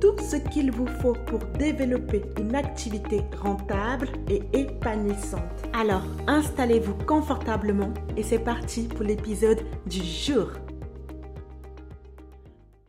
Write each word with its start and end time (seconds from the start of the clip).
tout 0.00 0.16
ce 0.18 0.36
qu'il 0.36 0.70
vous 0.70 0.86
faut 1.02 1.16
pour 1.26 1.40
développer 1.58 2.22
une 2.38 2.54
activité 2.54 3.20
rentable 3.42 4.08
et 4.28 4.42
épanouissante. 4.58 5.42
Alors, 5.74 6.02
installez-vous 6.26 6.94
confortablement 7.06 7.92
et 8.16 8.22
c'est 8.22 8.38
parti 8.38 8.84
pour 8.84 9.02
l'épisode 9.02 9.60
du 9.86 10.02
jour. 10.02 10.48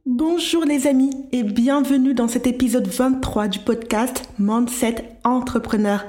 Bonjour 0.06 0.64
les 0.66 0.88
amis 0.88 1.12
et 1.32 1.44
bienvenue 1.44 2.14
dans 2.14 2.28
cet 2.28 2.48
épisode 2.48 2.88
23 2.88 3.50
du 3.50 3.60
podcast 3.60 4.24
Mindset 4.40 5.18
Entrepreneur. 5.24 6.06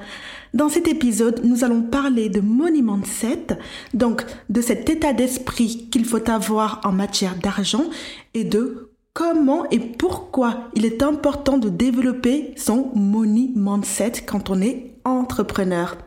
Dans 0.53 0.69
cet 0.69 0.87
épisode, 0.87 1.41
nous 1.43 1.63
allons 1.63 1.81
parler 1.81 2.29
de 2.29 2.39
money 2.39 2.81
mindset, 2.81 3.57
donc 3.93 4.23
de 4.49 4.61
cet 4.61 4.89
état 4.89 5.13
d'esprit 5.13 5.89
qu'il 5.89 6.05
faut 6.05 6.29
avoir 6.29 6.81
en 6.83 6.91
matière 6.91 7.35
d'argent 7.35 7.85
et 8.33 8.43
de 8.43 8.92
comment 9.13 9.69
et 9.69 9.79
pourquoi 9.79 10.69
il 10.73 10.85
est 10.85 11.03
important 11.03 11.57
de 11.57 11.69
développer 11.69 12.53
son 12.57 12.91
money 12.95 13.51
mindset 13.55 14.23
quand 14.25 14.49
on 14.49 14.61
est 14.61 14.95
entrepreneur. 15.05 15.97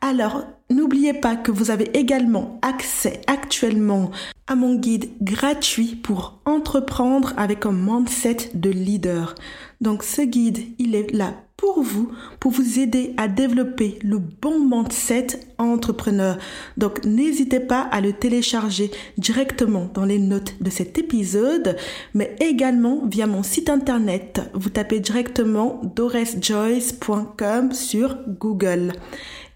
Alors, 0.00 0.44
n'oubliez 0.70 1.12
pas 1.12 1.36
que 1.36 1.50
vous 1.50 1.70
avez 1.70 1.96
également 1.96 2.58
accès 2.62 3.20
actuellement 3.26 4.10
à 4.46 4.54
mon 4.54 4.74
guide 4.74 5.10
gratuit 5.20 5.94
pour 5.94 6.40
entreprendre 6.46 7.34
avec 7.36 7.66
un 7.66 7.72
mindset 7.72 8.50
de 8.54 8.70
leader. 8.70 9.34
Donc 9.80 10.02
ce 10.02 10.22
guide, 10.22 10.58
il 10.78 10.94
est 10.94 11.10
là 11.12 11.34
pour 11.56 11.82
vous, 11.82 12.10
pour 12.38 12.52
vous 12.52 12.78
aider 12.78 13.14
à 13.18 13.28
développer 13.28 13.98
le 14.02 14.18
bon 14.18 14.60
mindset 14.60 15.26
entrepreneur. 15.58 16.38
Donc 16.78 17.04
n'hésitez 17.04 17.60
pas 17.60 17.82
à 17.82 18.00
le 18.00 18.14
télécharger 18.14 18.90
directement 19.18 19.90
dans 19.92 20.06
les 20.06 20.18
notes 20.18 20.54
de 20.62 20.70
cet 20.70 20.98
épisode, 20.98 21.76
mais 22.14 22.34
également 22.40 23.04
via 23.06 23.26
mon 23.26 23.42
site 23.42 23.68
internet. 23.68 24.40
Vous 24.54 24.70
tapez 24.70 25.00
directement 25.00 25.82
doresjoyce.com 25.96 27.72
sur 27.72 28.16
Google. 28.26 28.92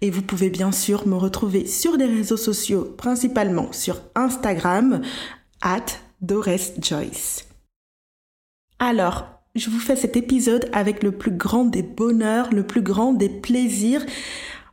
Et 0.02 0.10
vous 0.10 0.22
pouvez 0.22 0.50
bien 0.50 0.72
sûr 0.72 1.08
me 1.08 1.16
retrouver 1.16 1.66
sur 1.66 1.96
les 1.96 2.04
réseaux 2.04 2.36
sociaux, 2.36 2.94
principalement 2.98 3.72
sur 3.72 4.02
Instagram, 4.14 5.00
at 5.62 5.86
doresjoyce. 6.20 7.46
Alors, 8.78 9.34
je 9.54 9.70
vous 9.70 9.78
fais 9.78 9.94
cet 9.94 10.16
épisode 10.16 10.68
avec 10.72 11.04
le 11.04 11.12
plus 11.12 11.30
grand 11.30 11.64
des 11.64 11.82
bonheurs, 11.82 12.52
le 12.52 12.64
plus 12.64 12.82
grand 12.82 13.12
des 13.12 13.28
plaisirs. 13.28 14.04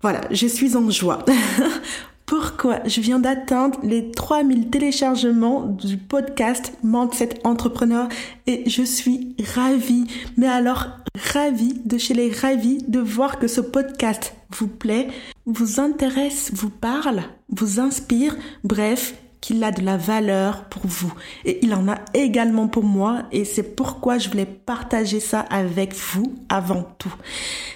Voilà, 0.01 0.21
je 0.31 0.47
suis 0.47 0.75
en 0.75 0.89
joie. 0.89 1.23
Pourquoi 2.25 2.79
Je 2.87 2.99
viens 2.99 3.19
d'atteindre 3.19 3.77
les 3.83 4.09
3000 4.09 4.69
téléchargements 4.69 5.65
du 5.65 5.97
podcast 5.97 6.73
Mindset 6.83 7.41
Entrepreneur 7.43 8.07
et 8.47 8.67
je 8.67 8.81
suis 8.81 9.35
ravie, 9.53 10.07
mais 10.37 10.47
alors 10.47 10.87
ravie 11.33 11.79
de 11.85 11.97
chez 11.99 12.15
les 12.15 12.31
ravis 12.31 12.79
de 12.87 12.99
voir 12.99 13.37
que 13.37 13.47
ce 13.47 13.61
podcast 13.61 14.33
vous 14.49 14.67
plaît, 14.67 15.09
vous 15.45 15.79
intéresse, 15.79 16.51
vous 16.53 16.69
parle, 16.69 17.21
vous 17.49 17.79
inspire, 17.79 18.35
bref, 18.63 19.13
qu'il 19.41 19.63
a 19.63 19.71
de 19.71 19.81
la 19.81 19.97
valeur 19.97 20.65
pour 20.65 20.83
vous. 20.85 21.13
Et 21.45 21.59
il 21.63 21.73
en 21.73 21.89
a 21.89 21.97
également 22.13 22.67
pour 22.67 22.83
moi 22.83 23.23
et 23.31 23.43
c'est 23.43 23.75
pourquoi 23.75 24.19
je 24.19 24.29
voulais 24.29 24.45
partager 24.45 25.19
ça 25.19 25.39
avec 25.39 25.93
vous 25.95 26.33
avant 26.47 26.83
tout. 26.99 27.13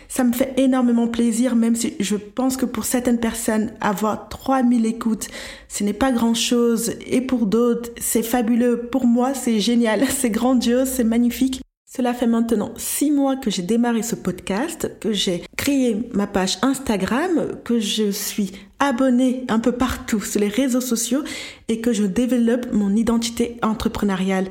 Ça 0.07 0.23
me 0.23 0.31
fait 0.31 0.53
énormément 0.57 1.07
plaisir, 1.07 1.57
même 1.57 1.75
si 1.75 1.95
je 1.99 2.15
pense 2.15 2.55
que 2.55 2.65
pour 2.65 2.85
certaines 2.85 3.19
personnes, 3.19 3.73
avoir 3.81 4.29
3000 4.29 4.85
écoutes, 4.85 5.27
ce 5.67 5.83
n'est 5.83 5.91
pas 5.91 6.13
grand 6.13 6.33
chose. 6.33 6.93
Et 7.05 7.19
pour 7.19 7.47
d'autres, 7.47 7.89
c'est 7.99 8.23
fabuleux. 8.23 8.87
Pour 8.89 9.05
moi, 9.05 9.33
c'est 9.33 9.59
génial, 9.59 10.05
c'est 10.09 10.29
grandiose, 10.29 10.87
c'est 10.87 11.03
magnifique. 11.03 11.61
Cela 11.95 12.13
fait 12.13 12.27
maintenant 12.27 12.73
six 12.75 13.09
mois 13.09 13.37
que 13.37 13.49
j'ai 13.49 13.61
démarré 13.61 14.03
ce 14.03 14.15
podcast, 14.15 14.91
que 14.99 15.13
j'ai 15.13 15.43
créé 15.55 16.09
ma 16.13 16.27
page 16.27 16.57
Instagram, 16.61 17.55
que 17.63 17.79
je 17.79 18.11
suis 18.11 18.51
abonnée 18.79 19.45
un 19.47 19.59
peu 19.59 19.71
partout 19.71 20.19
sur 20.19 20.41
les 20.41 20.49
réseaux 20.49 20.81
sociaux 20.81 21.23
et 21.69 21.79
que 21.79 21.93
je 21.93 22.03
développe 22.03 22.67
mon 22.73 22.93
identité 22.97 23.57
entrepreneuriale. 23.61 24.49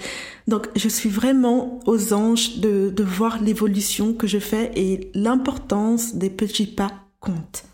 Donc 0.48 0.68
je 0.74 0.88
suis 0.88 1.10
vraiment 1.10 1.80
aux 1.84 2.14
anges 2.14 2.60
de, 2.60 2.94
voir 3.02 3.42
l'évolution 3.42 4.14
que 4.14 4.26
je 4.26 4.38
fais 4.38 4.70
et 4.74 5.10
l'importance 5.12 6.14
des 6.14 6.30
petits 6.30 6.66
pas 6.66 6.92
compte. 7.20 7.64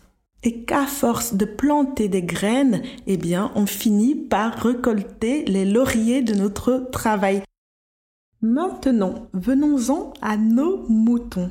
Et 0.43 0.63
qu'à 0.63 0.85
force 0.85 1.35
de 1.35 1.45
planter 1.45 2.09
des 2.09 2.23
graines, 2.23 2.81
eh 3.07 3.15
bien, 3.15 3.51
on 3.55 3.67
finit 3.67 4.15
par 4.15 4.53
récolter 4.55 5.45
les 5.45 5.63
lauriers 5.63 6.23
de 6.23 6.33
notre 6.33 6.89
travail. 6.91 7.41
Maintenant, 8.43 9.27
venons-en 9.33 10.13
à 10.19 10.35
nos 10.35 10.87
moutons. 10.89 11.49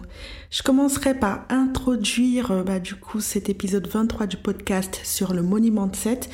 Je 0.50 0.64
commencerai 0.64 1.14
par 1.14 1.46
introduire 1.48 2.50
euh, 2.50 2.62
bah, 2.64 2.80
du 2.80 2.96
coup 2.96 3.20
cet 3.20 3.48
épisode 3.48 3.86
23 3.86 4.26
du 4.26 4.36
podcast 4.36 5.00
sur 5.04 5.32
le 5.32 5.42
monument 5.42 5.88
7. 5.92 6.28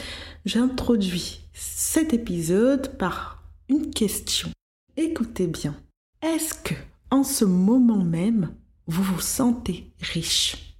J'introduis 0.46 1.42
cet 1.52 2.14
épisode 2.14 2.96
par 2.96 3.44
une 3.68 3.90
question. 3.90 4.48
Écoutez 4.96 5.46
bien. 5.46 5.74
Est-ce 6.22 6.54
que 6.54 6.74
en 7.10 7.22
ce 7.22 7.44
moment 7.44 8.02
même, 8.02 8.54
vous 8.86 9.02
vous 9.02 9.20
sentez 9.20 9.92
riche, 10.00 10.76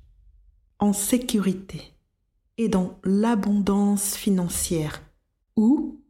en 0.78 0.94
sécurité 0.94 1.92
et 2.56 2.68
dans 2.68 2.98
l'abondance 3.04 4.16
financière 4.16 5.02
ou 5.54 6.00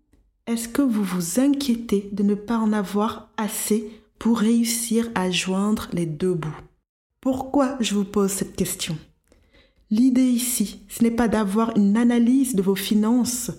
est-ce 0.46 0.68
que 0.68 0.82
vous 0.82 1.02
vous 1.02 1.40
inquiétez 1.40 2.08
de 2.12 2.22
ne 2.22 2.34
pas 2.34 2.58
en 2.58 2.72
avoir 2.72 3.30
assez 3.36 3.90
pour 4.18 4.38
réussir 4.38 5.10
à 5.16 5.30
joindre 5.30 5.88
les 5.92 6.06
deux 6.06 6.34
bouts? 6.34 6.56
Pourquoi 7.20 7.76
je 7.80 7.94
vous 7.94 8.04
pose 8.04 8.30
cette 8.30 8.54
question? 8.54 8.96
L'idée 9.90 10.22
ici, 10.22 10.82
ce 10.88 11.02
n'est 11.02 11.10
pas 11.10 11.26
d'avoir 11.26 11.76
une 11.76 11.96
analyse 11.96 12.54
de 12.54 12.62
vos 12.62 12.76
finances, 12.76 13.50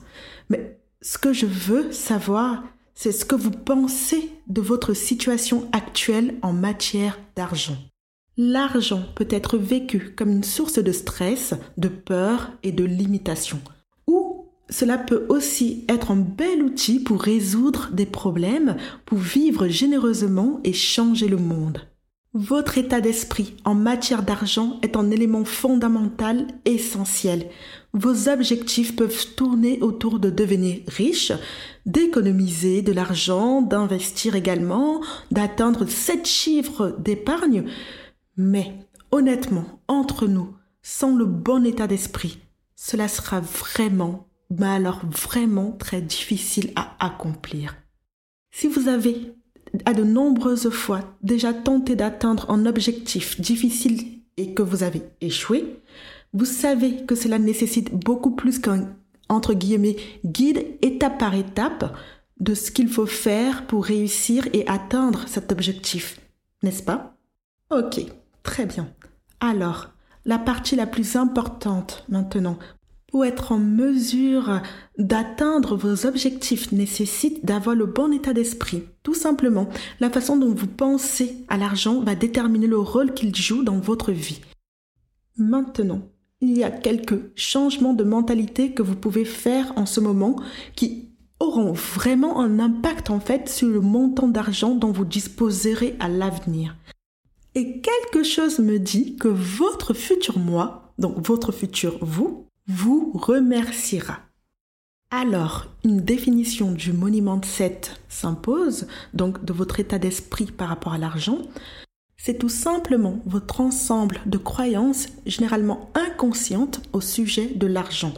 mais 0.49 0.79
ce 1.01 1.17
que 1.17 1.33
je 1.33 1.45
veux 1.45 1.91
savoir, 1.91 2.63
c'est 2.95 3.11
ce 3.11 3.25
que 3.25 3.35
vous 3.35 3.51
pensez 3.51 4.31
de 4.47 4.61
votre 4.61 4.93
situation 4.93 5.69
actuelle 5.73 6.35
en 6.41 6.53
matière 6.53 7.19
d'argent. 7.35 7.77
L'argent 8.37 9.03
peut 9.15 9.27
être 9.29 9.57
vécu 9.57 10.13
comme 10.15 10.29
une 10.29 10.43
source 10.43 10.79
de 10.79 10.91
stress, 10.91 11.53
de 11.77 11.89
peur 11.89 12.51
et 12.63 12.71
de 12.71 12.85
limitation 12.85 13.59
cela 14.69 14.97
peut 14.97 15.25
aussi 15.29 15.85
être 15.87 16.11
un 16.11 16.17
bel 16.17 16.61
outil 16.61 16.99
pour 16.99 17.21
résoudre 17.21 17.89
des 17.93 18.05
problèmes, 18.05 18.75
pour 19.05 19.17
vivre 19.17 19.67
généreusement 19.67 20.59
et 20.63 20.73
changer 20.73 21.27
le 21.27 21.37
monde. 21.37 21.87
Votre 22.33 22.77
état 22.77 23.01
d'esprit 23.01 23.55
en 23.63 23.73
matière 23.73 24.21
d'argent 24.21 24.79
est 24.83 24.95
un 24.95 25.09
élément 25.09 25.45
fondamental, 25.45 26.45
essentiel. 26.65 27.49
Vos 27.93 28.29
objectifs 28.29 28.95
peuvent 28.95 29.25
tourner 29.35 29.79
autour 29.81 30.19
de 30.19 30.29
devenir 30.29 30.81
riche, 30.87 31.31
d'économiser 31.85 32.81
de 32.81 32.91
l'argent, 32.91 33.61
d'investir 33.61 34.35
également, 34.35 35.01
d'atteindre 35.31 35.87
sept 35.87 36.27
chiffres 36.27 36.95
d'épargne. 36.99 37.63
Mais 38.35 38.75
honnêtement, 39.11 39.81
entre 39.87 40.27
nous, 40.27 40.53
sans 40.83 41.15
le 41.15 41.25
bon 41.25 41.65
état 41.65 41.87
d'esprit, 41.87 42.37
cela 42.75 43.07
sera 43.07 43.39
vraiment 43.39 44.26
mais 44.49 44.67
alors 44.67 45.05
vraiment 45.05 45.71
très 45.71 46.01
difficile 46.01 46.71
à 46.75 46.95
accomplir. 47.05 47.75
Si 48.51 48.67
vous 48.67 48.87
avez 48.87 49.33
à 49.85 49.93
de 49.93 50.03
nombreuses 50.03 50.69
fois 50.69 51.01
déjà 51.21 51.53
tenté 51.53 51.95
d'atteindre 51.95 52.49
un 52.49 52.65
objectif 52.65 53.39
difficile 53.39 54.21
et 54.37 54.53
que 54.53 54.61
vous 54.61 54.83
avez 54.83 55.03
échoué, 55.21 55.81
vous 56.33 56.45
savez 56.45 57.05
que 57.05 57.15
cela 57.15 57.39
nécessite 57.39 57.93
beaucoup 57.93 58.31
plus 58.31 58.59
qu'un 58.59 58.95
entre 59.29 59.53
guillemets 59.53 59.97
guide 60.25 60.65
étape 60.81 61.19
par 61.19 61.35
étape 61.35 61.95
de 62.39 62.53
ce 62.53 62.71
qu'il 62.71 62.87
faut 62.87 63.05
faire 63.05 63.65
pour 63.67 63.85
réussir 63.85 64.47
et 64.53 64.67
atteindre 64.67 65.27
cet 65.27 65.51
objectif, 65.51 66.19
n'est-ce 66.63 66.83
pas? 66.83 67.17
Ok, 67.71 67.99
très 68.43 68.65
bien. 68.65 68.87
Alors, 69.39 69.89
la 70.25 70.37
partie 70.37 70.75
la 70.75 70.87
plus 70.87 71.15
importante 71.15 72.05
maintenant 72.09 72.57
Pour 73.09 73.23
être 73.23 73.53
en 73.53 73.57
mesure 73.57 74.61
d'atteindre 74.97 75.77
vos 75.77 76.05
objectifs 76.05 76.73
nécessite 76.73 77.45
d'avoir 77.45 77.75
le 77.75 77.85
bon 77.85 78.11
état 78.11 78.33
d'esprit. 78.33 78.83
Tout 79.01 79.13
simplement, 79.13 79.69
la 80.01 80.09
façon 80.09 80.35
dont 80.35 80.53
vous 80.53 80.67
pensez 80.67 81.37
à 81.47 81.57
l'argent 81.57 82.01
va 82.01 82.15
déterminer 82.15 82.67
le 82.67 82.77
rôle 82.77 83.13
qu'il 83.13 83.33
joue 83.33 83.63
dans 83.63 83.79
votre 83.79 84.11
vie. 84.11 84.41
Maintenant, 85.37 86.01
il 86.41 86.57
y 86.57 86.63
a 86.63 86.69
quelques 86.69 87.31
changements 87.35 87.93
de 87.93 88.03
mentalité 88.03 88.73
que 88.73 88.81
vous 88.81 88.95
pouvez 88.95 89.23
faire 89.23 89.71
en 89.77 89.85
ce 89.85 90.01
moment 90.01 90.35
qui 90.75 91.09
auront 91.39 91.71
vraiment 91.71 92.41
un 92.41 92.59
impact 92.59 93.09
en 93.09 93.19
fait 93.19 93.47
sur 93.47 93.69
le 93.69 93.79
montant 93.79 94.27
d'argent 94.27 94.75
dont 94.75 94.91
vous 94.91 95.05
disposerez 95.05 95.95
à 95.99 96.09
l'avenir. 96.09 96.75
Et 97.55 97.79
quelque 97.79 98.23
chose 98.23 98.59
me 98.59 98.79
dit 98.79 99.15
que 99.15 99.27
votre 99.27 99.93
futur 99.93 100.37
moi, 100.39 100.93
donc 100.99 101.25
votre 101.25 101.51
futur 101.51 101.97
vous, 102.01 102.46
vous 102.67 103.11
remerciera. 103.13 104.19
Alors, 105.09 105.67
une 105.85 106.01
définition 106.01 106.73
du 106.73 106.91
monument 106.91 107.41
7 107.41 108.01
s'impose, 108.09 108.87
donc 109.13 109.45
de 109.45 109.53
votre 109.53 109.79
état 109.79 109.99
d'esprit 109.99 110.47
par 110.47 110.67
rapport 110.67 110.91
à 110.91 110.97
l'argent. 110.97 111.39
C'est 112.17 112.37
tout 112.37 112.49
simplement 112.49 113.21
votre 113.25 113.61
ensemble 113.61 114.19
de 114.25 114.37
croyances 114.37 115.07
généralement 115.25 115.89
inconscientes 115.95 116.81
au 116.91 116.99
sujet 116.99 117.47
de 117.47 117.67
l'argent. 117.67 118.13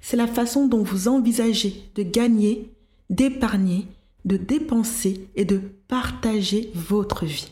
C'est 0.00 0.16
la 0.16 0.28
façon 0.28 0.68
dont 0.68 0.84
vous 0.84 1.08
envisagez 1.08 1.90
de 1.96 2.04
gagner, 2.04 2.72
d'épargner, 3.08 3.88
de 4.24 4.36
dépenser 4.36 5.28
et 5.34 5.44
de 5.44 5.58
partager 5.88 6.70
votre 6.74 7.26
vie. 7.26 7.50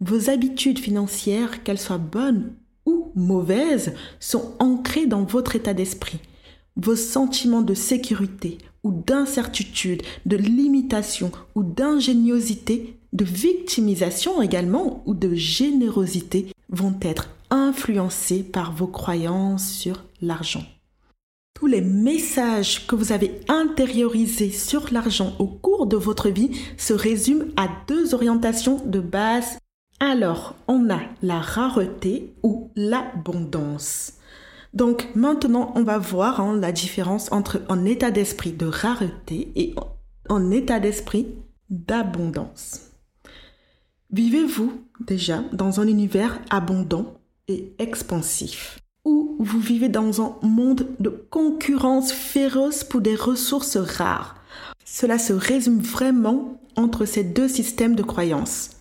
Vos 0.00 0.30
habitudes 0.30 0.80
financières, 0.80 1.62
qu'elles 1.62 1.78
soient 1.78 1.98
bonnes 1.98 2.56
mauvaises 3.16 3.94
sont 4.20 4.52
ancrées 4.58 5.06
dans 5.06 5.24
votre 5.24 5.56
état 5.56 5.74
d'esprit. 5.74 6.20
Vos 6.76 6.96
sentiments 6.96 7.62
de 7.62 7.74
sécurité 7.74 8.58
ou 8.84 8.92
d'incertitude, 8.92 10.02
de 10.26 10.36
limitation 10.36 11.32
ou 11.54 11.62
d'ingéniosité, 11.64 12.98
de 13.12 13.24
victimisation 13.24 14.42
également 14.42 15.02
ou 15.06 15.14
de 15.14 15.34
générosité 15.34 16.52
vont 16.68 16.94
être 17.00 17.30
influencés 17.50 18.42
par 18.42 18.72
vos 18.72 18.86
croyances 18.86 19.68
sur 19.68 20.04
l'argent. 20.20 20.64
Tous 21.54 21.66
les 21.66 21.80
messages 21.80 22.86
que 22.86 22.94
vous 22.94 23.12
avez 23.12 23.40
intériorisés 23.48 24.50
sur 24.50 24.92
l'argent 24.92 25.34
au 25.38 25.46
cours 25.46 25.86
de 25.86 25.96
votre 25.96 26.28
vie 26.28 26.50
se 26.76 26.92
résument 26.92 27.46
à 27.56 27.68
deux 27.88 28.14
orientations 28.14 28.82
de 28.84 29.00
base 29.00 29.58
alors, 29.98 30.54
on 30.68 30.90
a 30.90 31.00
la 31.22 31.40
rareté 31.40 32.34
ou 32.42 32.70
l'abondance. 32.76 34.12
Donc 34.74 35.08
maintenant, 35.14 35.72
on 35.74 35.84
va 35.84 35.96
voir 35.96 36.40
hein, 36.40 36.58
la 36.60 36.70
différence 36.70 37.32
entre 37.32 37.62
un 37.70 37.86
état 37.86 38.10
d'esprit 38.10 38.52
de 38.52 38.66
rareté 38.66 39.50
et 39.56 39.74
un 40.28 40.50
état 40.50 40.80
d'esprit 40.80 41.28
d'abondance. 41.70 42.90
Vivez-vous 44.12 44.72
déjà 45.00 45.42
dans 45.52 45.80
un 45.80 45.88
univers 45.88 46.40
abondant 46.50 47.14
et 47.48 47.72
expansif? 47.78 48.78
Ou 49.06 49.36
vous 49.38 49.60
vivez 49.60 49.88
dans 49.88 50.20
un 50.20 50.36
monde 50.42 50.86
de 51.00 51.08
concurrence 51.08 52.12
féroce 52.12 52.84
pour 52.84 53.00
des 53.00 53.16
ressources 53.16 53.78
rares? 53.78 54.36
Cela 54.84 55.18
se 55.18 55.32
résume 55.32 55.80
vraiment 55.80 56.60
entre 56.76 57.06
ces 57.06 57.24
deux 57.24 57.48
systèmes 57.48 57.94
de 57.94 58.02
croyances. 58.02 58.75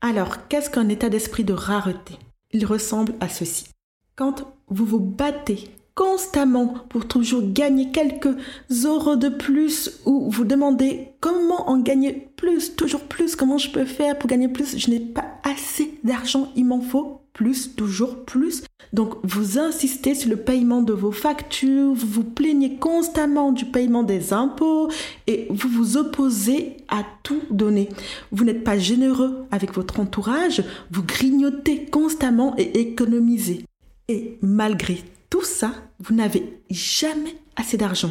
Alors, 0.00 0.46
qu'est-ce 0.48 0.70
qu'un 0.70 0.88
état 0.88 1.08
d'esprit 1.08 1.44
de 1.44 1.52
rareté? 1.52 2.14
Il 2.52 2.64
ressemble 2.64 3.14
à 3.20 3.28
ceci. 3.28 3.66
Quand 4.14 4.46
vous 4.68 4.84
vous 4.84 5.00
battez 5.00 5.70
constamment 5.96 6.74
pour 6.88 7.08
toujours 7.08 7.42
gagner 7.52 7.90
quelques 7.90 8.36
euros 8.84 9.16
de 9.16 9.28
plus 9.28 10.00
ou 10.06 10.30
vous 10.30 10.44
demandez 10.44 11.08
comment 11.18 11.68
en 11.68 11.80
gagner 11.80 12.28
plus, 12.36 12.76
toujours 12.76 13.00
plus, 13.00 13.34
comment 13.34 13.58
je 13.58 13.72
peux 13.72 13.84
faire 13.84 14.16
pour 14.16 14.30
gagner 14.30 14.46
plus, 14.46 14.78
je 14.78 14.90
n'ai 14.90 15.00
pas 15.00 15.24
assez 15.42 15.98
d'argent, 16.04 16.52
il 16.54 16.66
m'en 16.66 16.80
faut 16.80 17.22
plus, 17.38 17.76
toujours 17.76 18.24
plus. 18.24 18.64
Donc 18.92 19.14
vous 19.22 19.60
insistez 19.60 20.16
sur 20.16 20.28
le 20.28 20.36
paiement 20.36 20.82
de 20.82 20.92
vos 20.92 21.12
factures, 21.12 21.94
vous 21.94 22.06
vous 22.08 22.24
plaignez 22.24 22.78
constamment 22.78 23.52
du 23.52 23.64
paiement 23.64 24.02
des 24.02 24.32
impôts 24.32 24.90
et 25.28 25.46
vous 25.48 25.68
vous 25.68 25.96
opposez 25.96 26.78
à 26.88 27.04
tout 27.22 27.40
donner. 27.50 27.90
Vous 28.32 28.44
n'êtes 28.44 28.64
pas 28.64 28.76
généreux 28.76 29.46
avec 29.52 29.72
votre 29.72 30.00
entourage, 30.00 30.64
vous 30.90 31.04
grignotez 31.04 31.84
constamment 31.84 32.56
et 32.58 32.80
économisez. 32.80 33.64
Et 34.08 34.36
malgré 34.42 35.04
tout 35.30 35.44
ça, 35.44 35.70
vous 36.00 36.16
n'avez 36.16 36.60
jamais 36.70 37.36
assez 37.54 37.76
d'argent. 37.76 38.10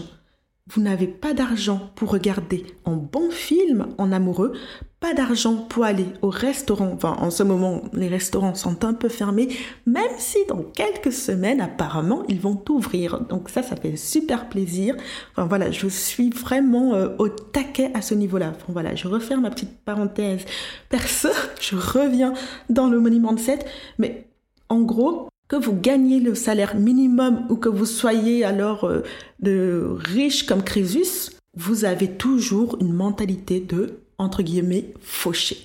Vous 0.69 0.81
n'avez 0.81 1.07
pas 1.07 1.33
d'argent 1.33 1.91
pour 1.95 2.11
regarder 2.11 2.65
un 2.85 2.95
bon 2.95 3.29
film 3.31 3.87
en 3.97 4.11
amoureux, 4.11 4.51
pas 4.99 5.13
d'argent 5.13 5.55
pour 5.55 5.85
aller 5.85 6.07
au 6.21 6.29
restaurant. 6.29 6.91
Enfin, 6.93 7.15
en 7.19 7.29
ce 7.29 7.43
moment, 7.43 7.83
les 7.93 8.07
restaurants 8.07 8.55
sont 8.55 8.83
un 8.83 8.93
peu 8.93 9.07
fermés, 9.07 9.47
même 9.85 10.11
si 10.17 10.39
dans 10.49 10.63
quelques 10.63 11.13
semaines, 11.13 11.61
apparemment, 11.61 12.23
ils 12.27 12.41
vont 12.41 12.61
ouvrir. 12.69 13.21
Donc 13.21 13.49
ça, 13.49 13.63
ça 13.63 13.75
fait 13.75 13.95
super 13.95 14.49
plaisir. 14.49 14.95
Enfin 15.31 15.47
voilà, 15.47 15.71
je 15.71 15.87
suis 15.87 16.31
vraiment 16.31 16.95
euh, 16.95 17.09
au 17.17 17.29
taquet 17.29 17.91
à 17.93 18.01
ce 18.01 18.13
niveau-là. 18.15 18.53
Enfin 18.55 18.73
voilà, 18.73 18.93
je 18.95 19.07
referme 19.07 19.43
ma 19.43 19.51
petite 19.51 19.77
parenthèse 19.85 20.43
perso. 20.89 21.29
Je 21.61 21.75
reviens 21.75 22.33
dans 22.69 22.87
le 22.87 22.99
monument 22.99 23.33
de 23.33 23.39
7. 23.39 23.65
Mais 23.97 24.27
en 24.69 24.81
gros, 24.81 25.29
que 25.47 25.55
vous 25.55 25.73
gagnez 25.73 26.19
le 26.19 26.35
salaire 26.35 26.75
minimum 26.75 27.45
ou 27.49 27.55
que 27.55 27.69
vous 27.69 27.85
soyez 27.85 28.43
alors 28.43 28.85
euh, 28.85 29.97
riche 29.97 30.45
comme 30.45 30.63
Crésus, 30.63 31.31
vous 31.55 31.85
avez 31.85 32.11
toujours 32.11 32.77
une 32.81 32.93
mentalité 32.93 33.59
de, 33.59 33.99
entre 34.17 34.43
guillemets, 34.43 34.93
fauché. 35.01 35.57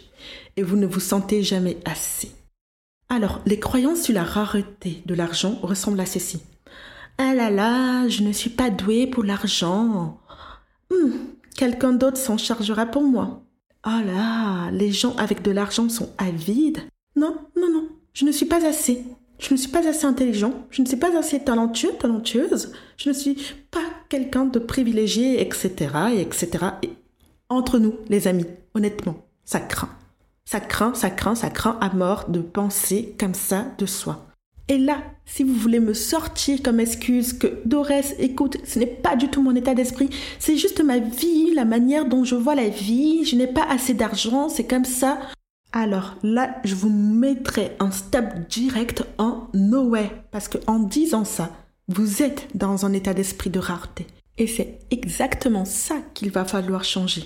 Et 0.57 0.63
vous 0.63 0.77
ne 0.77 0.87
vous 0.87 1.01
sentez 1.01 1.43
jamais 1.43 1.79
assez. 1.85 2.31
Alors, 3.09 3.41
les 3.45 3.59
croyances 3.59 4.03
sur 4.03 4.15
la 4.15 4.25
rareté 4.25 5.03
de 5.07 5.15
l'argent 5.15 5.59
ressemblent 5.63 6.01
à 6.01 6.07
ceci. 6.07 6.41
Ah 7.19 7.35
là 7.35 7.51
là, 7.51 8.09
je 8.09 8.23
ne 8.23 8.33
suis 8.33 8.51
pas 8.51 8.71
doué 8.71 9.07
pour 9.07 9.25
l'argent. 9.25 10.19
Hmm, 10.91 11.13
quelqu'un 11.57 11.93
d'autre 11.93 12.17
s'en 12.17 12.39
chargera 12.39 12.87
pour 12.87 13.03
moi. 13.03 13.43
Ah 13.83 14.03
là, 14.05 14.71
les 14.71 14.93
gens 14.93 15.15
avec 15.17 15.43
de 15.43 15.51
l'argent 15.51 15.89
sont 15.89 16.11
avides. 16.17 16.81
Non, 17.17 17.37
non, 17.57 17.71
non, 17.71 17.89
je 18.15 18.25
ne 18.25 18.33
suis 18.33 18.47
pas 18.47 18.65
assez 18.67 19.05
je 19.43 19.53
ne 19.53 19.59
suis 19.59 19.71
pas 19.71 19.87
assez 19.87 20.07
intelligent, 20.07 20.55
je 20.71 20.83
ne 20.83 20.87
suis 20.87 20.97
pas 20.97 21.17
assez 21.19 21.41
talentueux, 21.41 21.93
talentueuse, 21.99 22.73
je 22.97 23.09
ne 23.09 23.15
suis 23.15 23.37
pas 23.71 23.81
quelqu'un 24.09 24.45
de 24.45 24.59
privilégié, 24.61 25.43
etc., 25.43 25.91
etc. 26.17 26.67
Et 26.83 26.91
entre 27.49 27.79
nous, 27.79 27.95
les 28.09 28.29
amis, 28.29 28.47
honnêtement, 28.75 29.17
ça 29.45 29.59
craint. 29.59 29.91
Ça 30.45 30.61
craint, 30.61 30.95
ça 30.95 31.11
craint, 31.11 31.35
ça 31.35 31.51
craint 31.51 31.77
à 31.81 31.93
mort 31.93 32.27
de 32.29 32.41
penser 32.41 33.17
comme 33.19 33.35
ça 33.35 33.67
de 33.79 33.87
soi. 33.87 34.27
Et 34.69 34.79
là, 34.79 34.99
si 35.27 35.43
vous 35.43 35.55
voulez 35.55 35.81
me 35.81 35.93
sortir 35.93 36.63
comme 36.63 36.79
excuse 36.79 37.33
que 37.33 37.61
Dorès, 37.65 38.15
écoute, 38.21 38.59
ce 38.65 38.79
n'est 38.79 38.87
pas 38.87 39.17
du 39.17 39.29
tout 39.29 39.43
mon 39.43 39.57
état 39.57 39.75
d'esprit, 39.75 40.09
c'est 40.39 40.57
juste 40.57 40.83
ma 40.85 40.99
vie, 40.99 41.53
la 41.55 41.65
manière 41.65 42.07
dont 42.07 42.25
je 42.25 42.37
vois 42.37 42.55
la 42.55 42.69
vie, 42.69 43.25
je 43.25 43.35
n'ai 43.35 43.49
pas 43.49 43.67
assez 43.69 43.93
d'argent, 43.93 44.49
c'est 44.49 44.67
comme 44.67 44.85
ça. 44.85 45.19
Alors 45.73 46.17
là, 46.23 46.57
je 46.65 46.75
vous 46.75 46.91
mettrai 46.91 47.77
un 47.81 47.91
step 47.91 48.49
direct 48.49 49.05
en 49.17 49.49
no 49.55 49.89
way. 49.89 50.11
Parce 50.31 50.49
qu'en 50.49 50.79
disant 50.79 51.25
ça, 51.25 51.51
vous 51.89 52.23
êtes 52.23 52.49
dans 52.55 52.85
un 52.85 52.93
état 52.93 53.15
d'esprit 53.15 53.51
de 53.51 53.59
rareté. 53.59 54.07
Et 54.37 54.47
c'est 54.47 54.79
exactement 54.91 55.65
ça 55.65 55.97
qu'il 56.15 56.31
va 56.31 56.45
falloir 56.45 56.85
changer. 56.85 57.25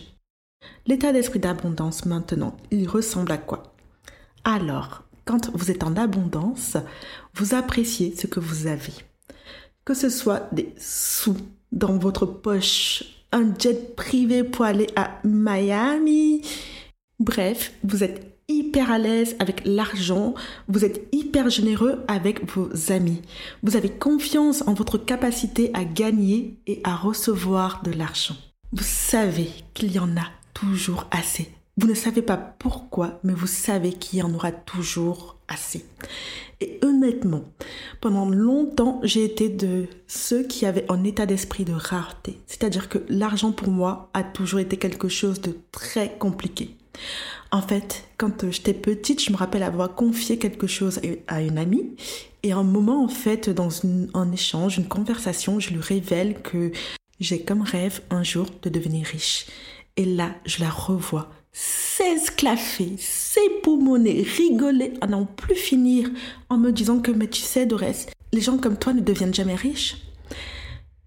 L'état 0.87 1.12
d'esprit 1.12 1.41
d'abondance 1.41 2.07
maintenant, 2.07 2.57
il 2.71 2.88
ressemble 2.88 3.33
à 3.33 3.38
quoi? 3.38 3.75
Alors, 4.45 5.03
quand 5.25 5.50
vous 5.55 5.71
êtes 5.73 5.83
en 5.83 5.97
abondance, 5.97 6.76
vous 7.35 7.55
appréciez 7.55 8.15
ce 8.17 8.29
que 8.29 8.41
vous 8.41 8.69
avez. 8.69 8.93
Que 9.85 9.95
ce 9.95 10.09
soit 10.09 10.49
des 10.53 10.73
sous 10.79 11.37
dans 11.73 11.99
votre 11.99 12.26
poche, 12.26 13.05
un 13.33 13.53
jet 13.59 13.97
privé 13.97 14.45
pour 14.45 14.65
aller 14.65 14.87
à 14.95 15.21
Miami. 15.25 16.43
Bref, 17.19 17.73
vous 17.83 18.05
êtes 18.05 18.36
hyper 18.49 18.91
à 18.91 18.99
l'aise 18.99 19.37
avec 19.38 19.62
l'argent, 19.65 20.35
vous 20.69 20.85
êtes 20.85 21.09
hyper 21.12 21.50
généreux 21.50 22.05
avec 22.09 22.49
vos 22.50 22.69
amis. 22.93 23.23
Vous 23.62 23.76
avez 23.76 23.91
confiance 23.91 24.62
en 24.67 24.75
votre 24.75 24.99
capacité 24.99 25.71
à 25.75 25.85
gagner 25.85 26.59
et 26.67 26.81
à 26.85 26.95
recevoir 26.95 27.83
de 27.83 27.93
l'argent. 27.93 28.37
Vous 28.73 28.85
savez 28.85 29.49
qu'il 29.75 29.93
y 29.93 29.99
en 29.99 30.17
a 30.17 30.26
toujours 30.55 31.07
assez. 31.11 31.49
Vous 31.79 31.87
ne 31.87 31.95
savez 31.95 32.23
pas 32.23 32.37
pourquoi, 32.37 33.21
mais 33.23 33.35
vous 33.35 33.47
savez 33.47 33.93
qu'il 33.93 34.19
y 34.19 34.23
en 34.23 34.33
aura 34.33 34.50
toujours 34.50 35.37
assez. 35.47 35.85
Et 36.61 36.79
honnêtement, 36.83 37.45
pendant 38.00 38.29
longtemps, 38.31 39.00
j'ai 39.03 39.25
été 39.25 39.50
de 39.50 39.87
ceux 40.07 40.43
qui 40.43 40.65
avaient 40.65 40.91
un 40.91 41.05
état 41.05 41.26
d'esprit 41.26 41.65
de 41.65 41.75
rareté. 41.75 42.38
C'est-à-dire 42.47 42.88
que 42.88 42.99
l'argent 43.11 43.53
pour 43.53 43.69
moi 43.69 44.09
a 44.15 44.23
toujours 44.23 44.61
été 44.61 44.79
quelque 44.79 45.09
chose 45.09 45.43
de 45.43 45.59
très 45.71 46.17
compliqué. 46.17 46.76
En 47.50 47.62
fait, 47.62 48.05
quand 48.19 48.50
j'étais 48.50 48.75
petite, 48.75 49.23
je 49.23 49.31
me 49.33 49.37
rappelle 49.37 49.62
avoir 49.62 49.95
confié 49.95 50.38
quelque 50.38 50.67
chose 50.67 51.00
à 51.29 51.43
une 51.43 51.59
amie. 51.59 51.97
Et 52.43 52.53
un 52.53 52.65
moment, 52.65 53.05
en 53.05 53.09
fait, 53.09 53.50
dans 53.50 53.71
un 54.15 54.33
échange, 54.33 54.79
une 54.79 54.88
conversation, 54.88 55.61
je 55.61 55.71
lui 55.71 55.81
révèle 55.81 56.41
que 56.43 56.73
j'ai 57.21 57.41
comme 57.41 57.62
rêve 57.62 58.00
un 58.11 58.23
jour 58.23 58.47
de 58.62 58.69
devenir 58.69 59.07
riche. 59.07 59.47
Et 59.97 60.05
là, 60.05 60.35
je 60.45 60.61
la 60.61 60.71
revois 60.71 61.31
s'esclaffer, 61.59 62.97
s'époumoner, 62.99 64.26
rigoler 64.37 64.93
à 65.00 65.07
n'en 65.07 65.25
plus 65.25 65.55
finir 65.55 66.11
en 66.50 66.59
me 66.59 66.71
disant 66.71 67.00
que, 67.00 67.11
mais 67.11 67.29
tu 67.29 67.41
sais, 67.41 67.65
Dorès, 67.65 68.09
les 68.35 68.43
gens 68.43 68.59
comme 68.59 68.76
toi 68.76 68.93
ne 68.93 69.00
deviennent 69.00 69.33
jamais 69.33 69.55
riches. 69.55 69.97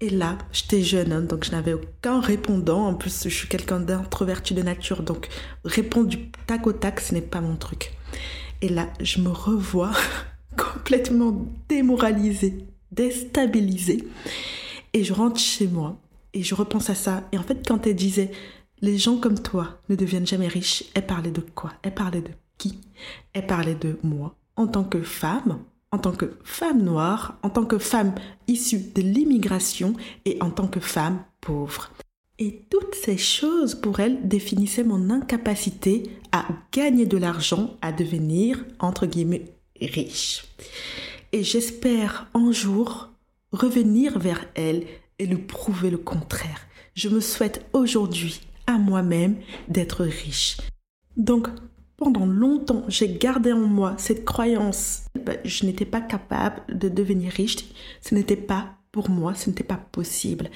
Et 0.02 0.08
là, 0.08 0.38
j'étais 0.50 0.82
jeune, 0.82 1.12
hein, 1.12 1.20
donc 1.20 1.44
je 1.44 1.50
n'avais 1.50 1.74
aucun 1.74 2.20
répondant. 2.20 2.86
En 2.86 2.94
plus, 2.94 3.24
je 3.24 3.34
suis 3.34 3.48
quelqu'un 3.48 3.80
d'introverti 3.80 4.54
de 4.54 4.62
nature, 4.62 5.02
donc 5.02 5.28
répondre 5.64 6.08
du 6.08 6.30
tac 6.46 6.66
au 6.66 6.72
tac, 6.72 7.00
ce 7.00 7.12
n'est 7.12 7.20
pas 7.20 7.42
mon 7.42 7.56
truc. 7.56 7.92
Et 8.62 8.70
là, 8.70 8.88
je 9.00 9.20
me 9.20 9.28
revois 9.28 9.92
complètement 10.56 11.46
démoralisée, 11.68 12.64
déstabilisée. 12.92 14.08
Et 14.94 15.04
je 15.04 15.12
rentre 15.12 15.38
chez 15.38 15.66
moi 15.66 15.98
et 16.32 16.42
je 16.42 16.54
repense 16.54 16.88
à 16.88 16.94
ça. 16.94 17.28
Et 17.32 17.38
en 17.38 17.42
fait, 17.42 17.66
quand 17.66 17.86
elle 17.86 17.94
disait 17.94 18.30
les 18.80 18.96
gens 18.96 19.18
comme 19.18 19.38
toi 19.38 19.80
ne 19.90 19.96
deviennent 19.96 20.26
jamais 20.26 20.48
riches, 20.48 20.84
elle 20.94 21.06
parlait 21.06 21.30
de 21.30 21.42
quoi? 21.42 21.72
Elle 21.82 21.94
parlait 21.94 22.22
de 22.22 22.30
qui? 22.56 22.80
Elle 23.34 23.46
parlait 23.46 23.74
de 23.74 23.98
moi 24.02 24.34
en 24.56 24.66
tant 24.66 24.84
que 24.84 25.02
femme, 25.02 25.58
en 25.92 25.98
tant 25.98 26.12
que 26.12 26.36
femme 26.44 26.82
noire, 26.82 27.38
en 27.42 27.50
tant 27.50 27.64
que 27.64 27.78
femme 27.78 28.14
issue 28.46 28.78
de 28.94 29.02
l'immigration 29.02 29.94
et 30.24 30.38
en 30.40 30.50
tant 30.50 30.68
que 30.68 30.80
femme 30.80 31.24
pauvre. 31.40 31.90
Et 32.38 32.64
toutes 32.70 32.94
ces 32.94 33.18
choses 33.18 33.74
pour 33.74 34.00
elle 34.00 34.26
définissaient 34.26 34.84
mon 34.84 35.10
incapacité 35.10 36.04
à 36.32 36.46
gagner 36.72 37.06
de 37.06 37.18
l'argent, 37.18 37.76
à 37.82 37.92
devenir, 37.92 38.64
entre 38.78 39.06
guillemets, 39.06 39.52
riche. 39.80 40.44
Et 41.32 41.44
j'espère 41.44 42.28
un 42.34 42.50
jour 42.50 43.10
revenir 43.52 44.18
vers 44.18 44.46
elle 44.54 44.86
et 45.18 45.26
lui 45.26 45.36
prouver 45.36 45.90
le 45.90 45.98
contraire. 45.98 46.66
Je 46.94 47.08
me 47.08 47.20
souhaite 47.20 47.66
aujourd'hui 47.72 48.40
à 48.66 48.78
moi-même 48.78 49.36
d'être 49.68 50.04
riche. 50.04 50.56
Donc, 51.16 51.48
pendant 52.00 52.24
longtemps, 52.24 52.82
j'ai 52.88 53.12
gardé 53.12 53.52
en 53.52 53.60
moi 53.60 53.94
cette 53.98 54.24
croyance. 54.24 55.02
Ben, 55.22 55.36
je 55.44 55.66
n'étais 55.66 55.84
pas 55.84 56.00
capable 56.00 56.62
de 56.74 56.88
devenir 56.88 57.30
riche. 57.30 57.66
Ce 58.00 58.14
n'était 58.14 58.36
pas 58.36 58.70
pour 58.90 59.10
moi, 59.10 59.34
ce 59.34 59.50
n'était 59.50 59.64
pas 59.64 59.76
possible. 59.92 60.50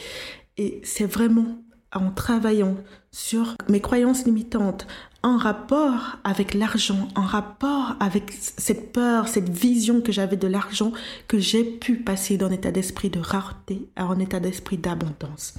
Et 0.57 0.81
c'est 0.85 1.05
vraiment 1.05 1.59
en 1.93 2.11
travaillant 2.11 2.77
sur 3.13 3.57
mes 3.69 3.81
croyances 3.81 4.25
limitantes, 4.25 4.87
en 5.23 5.37
rapport 5.37 6.17
avec 6.25 6.55
l'argent, 6.55 7.09
en 7.15 7.23
rapport 7.23 7.95
avec 8.01 8.33
cette 8.33 8.93
peur, 8.93 9.29
cette 9.29 9.51
vision 9.51 10.01
que 10.01 10.13
j'avais 10.13 10.37
de 10.37 10.49
l'argent, 10.49 10.93
que 11.29 11.39
j'ai 11.39 11.63
pu 11.63 11.97
passer 11.97 12.39
d'un 12.39 12.51
état 12.51 12.73
d'esprit 12.73 13.11
de 13.11 13.21
rareté 13.21 13.91
à 13.97 14.05
un 14.05 14.19
état 14.19 14.41
d'esprit 14.41 14.79
d'abondance. 14.79 15.55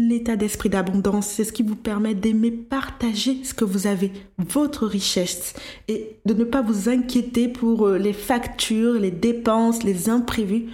L'état 0.00 0.36
d'esprit 0.36 0.70
d'abondance, 0.70 1.26
c'est 1.26 1.42
ce 1.42 1.52
qui 1.52 1.64
vous 1.64 1.74
permet 1.74 2.14
d'aimer 2.14 2.52
partager 2.52 3.42
ce 3.42 3.52
que 3.52 3.64
vous 3.64 3.88
avez, 3.88 4.12
votre 4.38 4.86
richesse, 4.86 5.54
et 5.88 6.20
de 6.24 6.34
ne 6.34 6.44
pas 6.44 6.62
vous 6.62 6.88
inquiéter 6.88 7.48
pour 7.48 7.88
euh, 7.88 7.98
les 7.98 8.12
factures, 8.12 8.92
les 8.92 9.10
dépenses, 9.10 9.82
les 9.82 10.08
imprévus, 10.08 10.66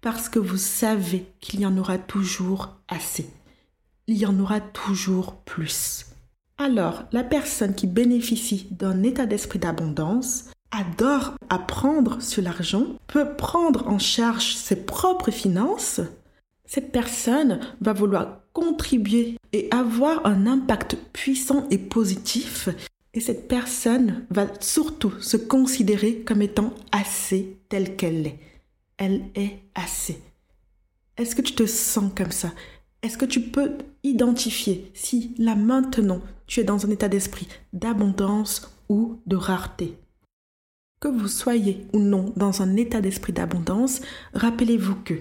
parce 0.00 0.30
que 0.30 0.38
vous 0.38 0.56
savez 0.56 1.26
qu'il 1.40 1.60
y 1.60 1.66
en 1.66 1.76
aura 1.76 1.98
toujours 1.98 2.80
assez. 2.88 3.28
Il 4.06 4.16
y 4.16 4.24
en 4.24 4.40
aura 4.40 4.60
toujours 4.60 5.34
plus. 5.42 6.06
Alors, 6.56 7.04
la 7.12 7.22
personne 7.22 7.74
qui 7.74 7.86
bénéficie 7.86 8.66
d'un 8.70 9.02
état 9.02 9.26
d'esprit 9.26 9.58
d'abondance 9.58 10.46
adore 10.70 11.34
apprendre 11.50 12.22
sur 12.22 12.42
l'argent, 12.42 12.86
peut 13.08 13.34
prendre 13.36 13.88
en 13.88 13.98
charge 13.98 14.54
ses 14.54 14.86
propres 14.86 15.32
finances, 15.32 16.00
cette 16.70 16.92
personne 16.92 17.58
va 17.80 17.92
vouloir 17.92 18.42
contribuer 18.52 19.36
et 19.52 19.66
avoir 19.72 20.24
un 20.24 20.46
impact 20.46 20.96
puissant 21.12 21.66
et 21.72 21.78
positif. 21.78 22.68
Et 23.12 23.18
cette 23.18 23.48
personne 23.48 24.24
va 24.30 24.46
surtout 24.60 25.12
se 25.20 25.36
considérer 25.36 26.20
comme 26.20 26.42
étant 26.42 26.72
assez 26.92 27.56
telle 27.68 27.96
qu'elle 27.96 28.24
est. 28.24 28.38
Elle 28.98 29.24
est 29.34 29.58
assez. 29.74 30.22
Est-ce 31.16 31.34
que 31.34 31.42
tu 31.42 31.56
te 31.56 31.66
sens 31.66 32.12
comme 32.16 32.30
ça? 32.30 32.52
Est-ce 33.02 33.18
que 33.18 33.24
tu 33.24 33.40
peux 33.40 33.72
identifier 34.04 34.92
si 34.94 35.34
là 35.38 35.56
maintenant 35.56 36.22
tu 36.46 36.60
es 36.60 36.64
dans 36.64 36.86
un 36.86 36.90
état 36.90 37.08
d'esprit 37.08 37.48
d'abondance 37.72 38.70
ou 38.88 39.20
de 39.26 39.34
rareté? 39.34 39.96
Que 41.00 41.08
vous 41.08 41.28
soyez 41.28 41.86
ou 41.94 41.98
non 41.98 42.32
dans 42.36 42.60
un 42.60 42.76
état 42.76 43.00
d'esprit 43.00 43.32
d'abondance, 43.32 44.02
rappelez-vous 44.34 44.96
que 44.96 45.14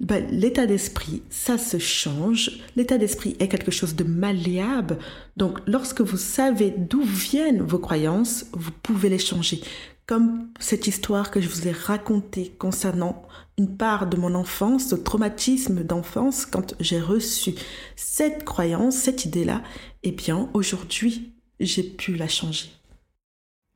ben, 0.00 0.26
l'état 0.30 0.66
d'esprit, 0.66 1.22
ça 1.30 1.56
se 1.56 1.78
change. 1.78 2.60
L'état 2.76 2.98
d'esprit 2.98 3.36
est 3.38 3.48
quelque 3.48 3.70
chose 3.70 3.96
de 3.96 4.04
malléable. 4.04 4.98
Donc, 5.38 5.60
lorsque 5.66 6.02
vous 6.02 6.18
savez 6.18 6.74
d'où 6.76 7.02
viennent 7.02 7.62
vos 7.62 7.78
croyances, 7.78 8.46
vous 8.52 8.72
pouvez 8.82 9.08
les 9.08 9.18
changer. 9.18 9.62
Comme 10.06 10.48
cette 10.58 10.86
histoire 10.86 11.30
que 11.30 11.40
je 11.40 11.48
vous 11.48 11.66
ai 11.66 11.72
racontée 11.72 12.52
concernant 12.58 13.22
une 13.56 13.76
part 13.76 14.08
de 14.08 14.18
mon 14.18 14.34
enfance, 14.34 14.88
ce 14.88 14.96
traumatisme 14.96 15.82
d'enfance, 15.82 16.44
quand 16.44 16.74
j'ai 16.78 17.00
reçu 17.00 17.54
cette 17.96 18.44
croyance, 18.44 18.96
cette 18.96 19.24
idée-là, 19.24 19.62
eh 20.02 20.12
bien, 20.12 20.50
aujourd'hui, 20.52 21.32
j'ai 21.60 21.84
pu 21.84 22.16
la 22.16 22.28
changer. 22.28 22.70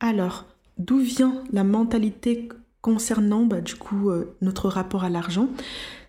Alors, 0.00 0.44
d'où 0.78 0.99
vient 0.99 1.42
la 1.52 1.64
mentalité 1.64 2.49
concernant 2.80 3.45
bah, 3.45 3.61
du 3.61 3.75
coup 3.75 4.11
euh, 4.11 4.37
notre 4.40 4.68
rapport 4.68 5.04
à 5.04 5.11
l'argent? 5.11 5.49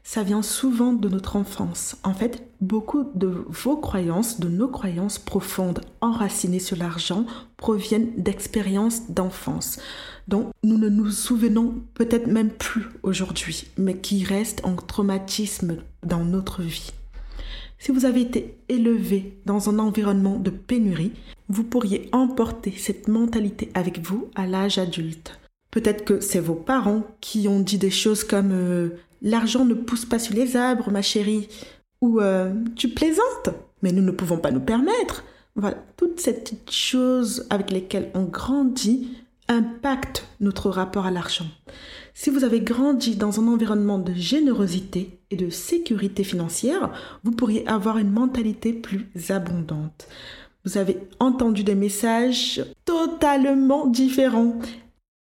Ça 0.04 0.24
vient 0.24 0.42
souvent 0.42 0.94
de 0.94 1.10
notre 1.10 1.36
enfance. 1.36 1.98
En 2.04 2.14
fait, 2.14 2.48
beaucoup 2.62 3.12
de 3.16 3.28
vos 3.28 3.76
croyances, 3.76 4.40
de 4.40 4.48
nos 4.48 4.70
croyances 4.70 5.20
profondes 5.20 5.82
enracinées 6.00 6.62
sur 6.62 6.78
l'argent 6.78 7.26
proviennent 7.58 8.14
d'expériences 8.16 9.12
d'enfance 9.12 9.80
dont 10.28 10.52
nous 10.64 10.78
ne 10.78 10.90
nous 10.90 11.12
souvenons 11.12 11.76
peut-être 11.94 12.28
même 12.28 12.52
plus 12.52 12.86
aujourd'hui, 13.04 13.68
mais 13.78 13.98
qui 13.98 14.24
restent 14.24 14.64
en 14.66 14.76
traumatisme 14.76 15.78
dans 16.04 16.24
notre 16.24 16.62
vie. 16.62 16.92
Si 17.80 17.92
vous 17.92 18.06
avez 18.06 18.22
été 18.22 18.58
élevé 18.70 19.40
dans 19.46 19.70
un 19.70 19.80
environnement 19.80 20.40
de 20.40 20.50
pénurie, 20.50 21.14
vous 21.48 21.64
pourriez 21.64 22.10
emporter 22.12 22.74
cette 22.76 23.08
mentalité 23.08 23.70
avec 23.74 24.00
vous 24.00 24.30
à 24.36 24.48
l'âge 24.48 24.78
adulte. 24.78 25.40
Peut-être 25.72 26.04
que 26.04 26.20
c'est 26.20 26.40
vos 26.40 26.56
parents 26.56 27.04
qui 27.22 27.48
ont 27.48 27.60
dit 27.60 27.78
des 27.78 27.92
choses 27.92 28.24
comme 28.24 28.52
euh, 28.52 28.90
l'argent 29.22 29.64
ne 29.64 29.74
pousse 29.74 30.06
pas 30.06 30.20
sur 30.20 30.34
les 30.34 30.56
arbres, 30.56 30.92
ma 30.92 31.02
chérie, 31.02 31.48
ou 32.02 32.20
euh, 32.20 32.54
tu 32.76 32.90
plaisantes, 32.90 33.50
mais 33.82 33.92
nous 33.92 34.02
ne 34.02 34.12
pouvons 34.12 34.38
pas 34.38 34.52
nous 34.52 34.60
permettre. 34.60 35.24
Voilà, 35.56 35.78
toutes 35.98 36.20
ces 36.20 36.34
petites 36.34 36.72
choses 36.72 37.46
avec 37.50 37.72
lesquelles 37.72 38.12
on 38.14 38.24
grandit 38.24 39.10
impactent 39.48 40.26
notre 40.40 40.70
rapport 40.70 41.06
à 41.06 41.12
l'argent. 41.12 41.48
Si 42.14 42.30
vous 42.30 42.44
avez 42.44 42.62
grandi 42.62 43.16
dans 43.16 43.40
un 43.40 43.48
environnement 43.48 44.00
de 44.00 44.14
générosité 44.14 45.17
et 45.32 45.36
de 45.36 45.50
sécurité 45.50 46.24
financière, 46.24 46.92
vous 47.24 47.32
pourriez 47.32 47.68
avoir 47.68 47.98
une 47.98 48.12
mentalité 48.12 48.74
plus 48.74 49.08
abondante. 49.30 50.08
Vous 50.66 50.78
avez 50.78 50.98
entendu 51.20 51.64
des 51.64 51.76
messages 51.76 52.64
totalement 52.86 53.88
différents. 53.88 54.60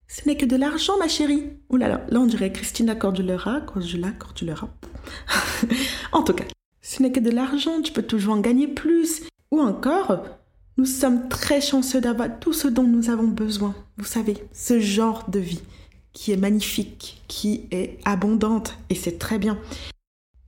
Ce 0.08 0.28
n'est 0.28 0.38
que 0.38 0.46
de 0.46 0.56
l'argent, 0.56 0.98
ma 0.98 1.08
chérie. 1.08 1.44
Ouh 1.70 1.78
là 1.78 1.90
là, 1.90 2.06
là 2.10 2.20
on 2.20 2.26
dirait 2.26 2.52
Christina 2.52 2.96
Cordulera, 2.96 3.62
en 6.12 6.24
tout 6.24 6.34
cas, 6.34 6.46
ce 6.82 7.02
n'est 7.02 7.12
que 7.12 7.20
de 7.20 7.30
l'argent, 7.30 7.82
tu 7.82 7.92
peux 7.92 8.04
toujours 8.04 8.36
en 8.36 8.40
gagner 8.40 8.68
plus. 8.68 9.24
Ou 9.52 9.62
encore, 9.62 10.24
nous 10.78 10.86
sommes 10.86 11.30
très 11.30 11.62
chanceux 11.62 12.02
d'avoir 12.02 12.40
tout 12.40 12.54
ce 12.54 12.68
dont 12.68 12.84
nous 12.84 13.10
avons 13.10 13.28
besoin. 13.28 13.76
Vous 13.98 14.06
savez, 14.06 14.38
ce 14.54 14.80
genre 14.80 15.30
de 15.30 15.40
vie 15.40 15.62
qui 16.18 16.32
est 16.32 16.38
magnifique, 16.38 17.22
qui 17.28 17.68
est 17.70 18.00
abondante, 18.04 18.76
et 18.90 18.96
c'est 18.96 19.20
très 19.20 19.38
bien. 19.38 19.60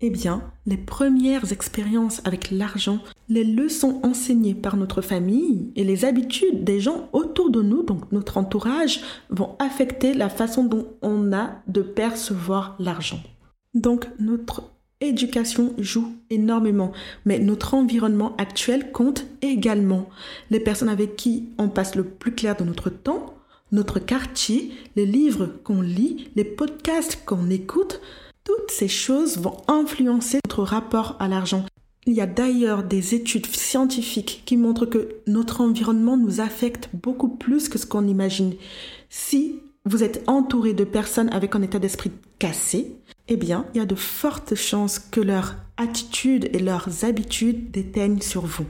Eh 0.02 0.10
bien, 0.10 0.42
les 0.66 0.78
premières 0.78 1.52
expériences 1.52 2.22
avec 2.26 2.50
l'argent, 2.50 2.98
les 3.28 3.44
leçons 3.44 4.00
enseignées 4.02 4.56
par 4.56 4.78
notre 4.78 5.04
famille 5.04 5.72
et 5.76 5.84
les 5.84 6.06
habitudes 6.06 6.64
des 6.64 6.80
gens 6.80 7.08
autour 7.14 7.52
de 7.52 7.62
nous, 7.62 7.84
donc 7.84 8.12
notre 8.12 8.38
entourage, 8.38 9.02
vont 9.30 9.56
affecter 9.60 10.16
la 10.16 10.28
façon 10.28 10.64
dont 10.64 10.88
on 11.04 11.34
a 11.34 11.62
de 11.68 11.84
percevoir 11.84 12.76
l'argent. 12.80 13.22
Donc 13.76 14.08
notre 14.20 14.64
éducation 15.02 15.76
joue 15.78 16.16
énormément, 16.32 16.94
mais 17.26 17.38
notre 17.38 17.76
environnement 17.76 18.36
actuel 18.38 18.92
compte 18.92 19.28
également. 19.44 20.10
Les 20.50 20.60
personnes 20.60 20.90
avec 20.90 21.16
qui 21.16 21.50
on 21.60 21.70
passe 21.70 21.94
le 21.94 22.06
plus 22.06 22.34
clair 22.34 22.56
de 22.56 22.64
notre 22.64 22.90
temps, 22.90 23.36
notre 23.72 24.00
quartier, 24.00 24.72
les 24.96 25.06
livres 25.06 25.48
qu'on 25.64 25.82
lit, 25.82 26.30
les 26.36 26.44
podcasts 26.44 27.24
qu'on 27.26 27.50
écoute, 27.50 28.02
toutes 28.44 28.72
ces 28.72 28.88
choses 28.88 29.38
vont 29.38 29.58
influencer 29.68 30.40
notre 30.46 30.64
rapport 30.64 31.16
à 31.20 31.28
l'argent. 31.28 31.66
Il 32.06 32.14
y 32.14 32.22
a 32.22 32.26
d'ailleurs 32.26 32.84
des 32.84 33.14
études 33.14 33.46
scientifiques 33.46 34.42
qui 34.46 34.58
montrent 34.58 34.88
que 34.88 35.10
notre 35.28 35.62
environnement 35.62 36.18
nous 36.18 36.42
affecte 36.42 36.90
beaucoup 36.94 37.30
plus 37.30 37.70
que 37.70 37.78
ce 37.78 37.86
qu'on 37.86 38.08
imagine. 38.08 38.56
Si 39.10 39.60
vous 39.86 40.04
êtes 40.04 40.24
entouré 40.28 40.74
de 40.74 40.84
personnes 40.84 41.30
avec 41.30 41.56
un 41.56 41.62
état 41.62 41.80
d'esprit 41.80 42.12
cassé, 42.40 42.96
eh 43.28 43.38
bien, 43.38 43.66
il 43.74 43.78
y 43.78 43.82
a 43.82 43.86
de 43.86 43.96
fortes 43.96 44.56
chances 44.56 44.98
que 44.98 45.22
leur 45.22 45.56
attitude 45.78 46.50
et 46.54 46.60
leurs 46.60 47.06
habitudes 47.06 47.70
déteignent 47.70 48.22
sur 48.22 48.46
vous. 48.46 48.66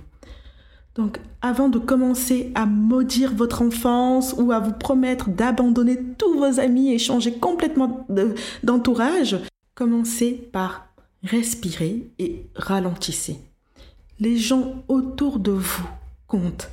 Donc, 1.00 1.22
avant 1.41 1.70
de 1.70 1.79
commencer 1.79 2.51
à 2.56 2.65
maudire 2.65 3.34
votre 3.34 3.62
enfance 3.62 4.36
ou 4.38 4.51
à 4.51 4.60
vous 4.60 4.74
promettre 4.74 5.29
d'abandonner 5.29 5.98
tous 6.18 6.38
vos 6.38 6.60
amis 6.60 6.91
et 6.91 7.00
changer 7.00 7.32
complètement 7.32 8.06
d'entourage, 8.63 9.38
commencez 9.75 10.34
par 10.34 10.89
respirer 11.24 12.10
et 12.20 12.48
ralentissez. 12.53 13.38
Les 14.20 14.36
gens 14.36 14.84
autour 14.89 15.39
de 15.39 15.51
vous 15.51 15.88
comptent. 16.27 16.70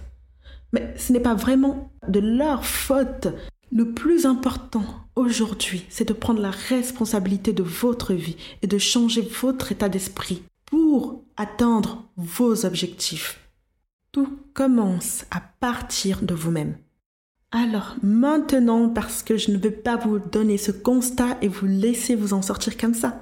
Mais 0.73 0.93
ce 0.97 1.13
n'est 1.13 1.21
pas 1.21 1.35
vraiment 1.35 1.93
de 2.09 2.19
leur 2.19 2.65
faute. 2.65 3.29
Le 3.71 3.93
plus 3.93 4.27
important 4.27 4.87
aujourd'hui, 5.15 5.85
c'est 5.89 6.09
de 6.09 6.13
prendre 6.13 6.41
la 6.41 6.51
responsabilité 6.51 7.53
de 7.53 7.63
votre 7.63 8.13
vie 8.13 8.37
et 8.63 8.67
de 8.67 8.79
changer 8.79 9.23
votre 9.41 9.71
état 9.71 9.89
d'esprit 9.89 10.43
pour 10.65 11.23
atteindre 11.37 12.03
vos 12.17 12.67
objectifs. 12.67 13.46
Tout 14.17 14.39
commence 14.55 15.27
à 15.31 15.43
partir 15.61 16.23
de 16.23 16.33
vous-même. 16.33 16.79
Alors 17.53 17.97
maintenant, 18.03 18.89
parce 18.89 19.23
que 19.23 19.37
je 19.37 19.51
ne 19.51 19.59
veux 19.59 19.71
pas 19.71 19.99
vous 19.99 20.19
donner 20.19 20.57
ce 20.57 20.71
constat 20.71 21.37
et 21.43 21.49
vous 21.49 21.67
laisser 21.67 22.15
vous 22.15 22.33
en 22.33 22.41
sortir 22.41 22.79
comme 22.79 22.95
ça, 22.95 23.21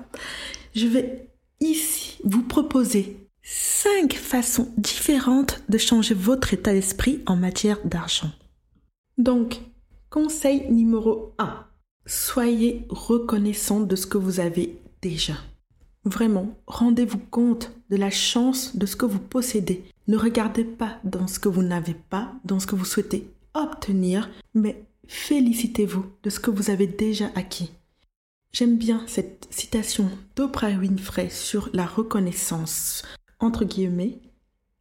je 0.72 0.86
vais 0.86 1.30
ici 1.58 2.18
vous 2.22 2.44
proposer 2.44 3.28
cinq 3.42 4.14
façons 4.14 4.72
différentes 4.78 5.64
de 5.68 5.78
changer 5.78 6.14
votre 6.14 6.54
état 6.54 6.72
d'esprit 6.72 7.24
en 7.26 7.34
matière 7.34 7.84
d'argent. 7.84 8.30
Donc, 9.18 9.56
conseil 10.10 10.70
numéro 10.70 11.34
1. 11.40 11.66
Soyez 12.06 12.86
reconnaissant 12.88 13.80
de 13.80 13.96
ce 13.96 14.06
que 14.06 14.18
vous 14.18 14.38
avez 14.38 14.78
déjà. 15.02 15.34
Vraiment, 16.04 16.54
rendez-vous 16.66 17.18
compte 17.18 17.72
de 17.90 17.96
la 17.96 18.10
chance 18.10 18.76
de 18.76 18.86
ce 18.86 18.96
que 18.96 19.06
vous 19.06 19.18
possédez. 19.18 19.84
Ne 20.06 20.16
regardez 20.18 20.64
pas 20.64 20.98
dans 21.04 21.26
ce 21.26 21.38
que 21.38 21.48
vous 21.48 21.62
n'avez 21.62 21.94
pas, 21.94 22.32
dans 22.44 22.60
ce 22.60 22.66
que 22.66 22.74
vous 22.74 22.84
souhaitez 22.84 23.26
obtenir, 23.54 24.28
mais 24.54 24.84
félicitez-vous 25.06 26.04
de 26.22 26.30
ce 26.30 26.40
que 26.40 26.50
vous 26.50 26.70
avez 26.70 26.86
déjà 26.86 27.30
acquis. 27.34 27.70
J'aime 28.52 28.76
bien 28.76 29.02
cette 29.06 29.48
citation 29.50 30.10
d'Oprah 30.36 30.70
Winfrey 30.70 31.30
sur 31.30 31.70
la 31.72 31.86
reconnaissance. 31.86 33.02
Entre 33.40 33.64
guillemets, 33.64 34.18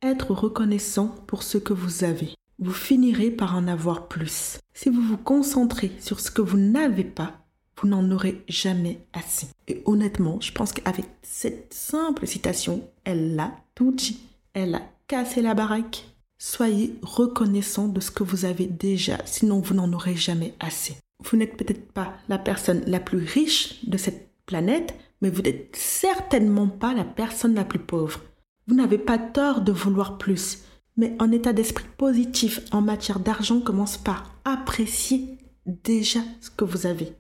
être 0.02 0.32
reconnaissant 0.32 1.08
pour 1.28 1.42
ce 1.42 1.58
que 1.58 1.74
vous 1.74 2.04
avez. 2.04 2.36
Vous 2.60 2.74
finirez 2.74 3.32
par 3.32 3.56
en 3.56 3.68
avoir 3.68 4.08
plus. 4.08 4.60
Si 4.74 4.90
vous 4.90 5.02
vous 5.02 5.18
concentrez 5.18 5.92
sur 6.00 6.20
ce 6.20 6.30
que 6.30 6.42
vous 6.42 6.58
n'avez 6.58 7.04
pas, 7.04 7.43
vous 7.84 7.90
n'en 7.90 8.10
aurez 8.12 8.46
jamais 8.48 9.06
assez. 9.12 9.48
Et 9.68 9.82
honnêtement, 9.84 10.40
je 10.40 10.54
pense 10.54 10.72
qu'avec 10.72 11.06
cette 11.22 11.74
simple 11.74 12.26
citation, 12.26 12.88
elle 13.04 13.36
l'a 13.36 13.52
tout 13.76 13.92
dit. 13.92 14.22
Elle 14.54 14.76
a 14.76 14.84
cassé 15.08 15.42
la 15.42 15.54
baraque. 15.54 16.06
Soyez 16.38 16.96
reconnaissant 17.02 17.90
de 17.90 18.00
ce 18.00 18.10
que 18.10 18.24
vous 18.24 18.46
avez 18.46 18.68
déjà, 18.68 19.18
sinon 19.26 19.60
vous 19.60 19.74
n'en 19.74 19.92
aurez 19.92 20.16
jamais 20.16 20.54
assez. 20.62 20.96
Vous 21.26 21.36
n'êtes 21.36 21.58
peut-être 21.58 21.92
pas 21.92 22.14
la 22.30 22.38
personne 22.38 22.84
la 22.88 23.02
plus 23.02 23.18
riche 23.18 23.86
de 23.86 23.98
cette 23.98 24.30
planète, 24.46 24.96
mais 25.22 25.30
vous 25.30 25.42
n'êtes 25.42 25.76
certainement 25.76 26.68
pas 26.70 26.94
la 26.94 27.04
personne 27.04 27.54
la 27.54 27.66
plus 27.66 27.80
pauvre. 27.80 28.22
Vous 28.68 28.76
n'avez 28.76 28.98
pas 28.98 29.18
tort 29.18 29.60
de 29.60 29.74
vouloir 29.74 30.18
plus, 30.18 30.60
mais 30.96 31.18
un 31.20 31.32
état 31.32 31.52
d'esprit 31.52 31.88
positif 31.98 32.62
en 32.72 32.80
matière 32.80 33.20
d'argent 33.20 33.60
commence 33.60 33.98
par 33.98 34.32
apprécier 34.46 35.38
déjà 35.66 36.20
ce 36.40 36.50
que 36.50 36.64
vous 36.64 36.86
avez. 36.86 37.14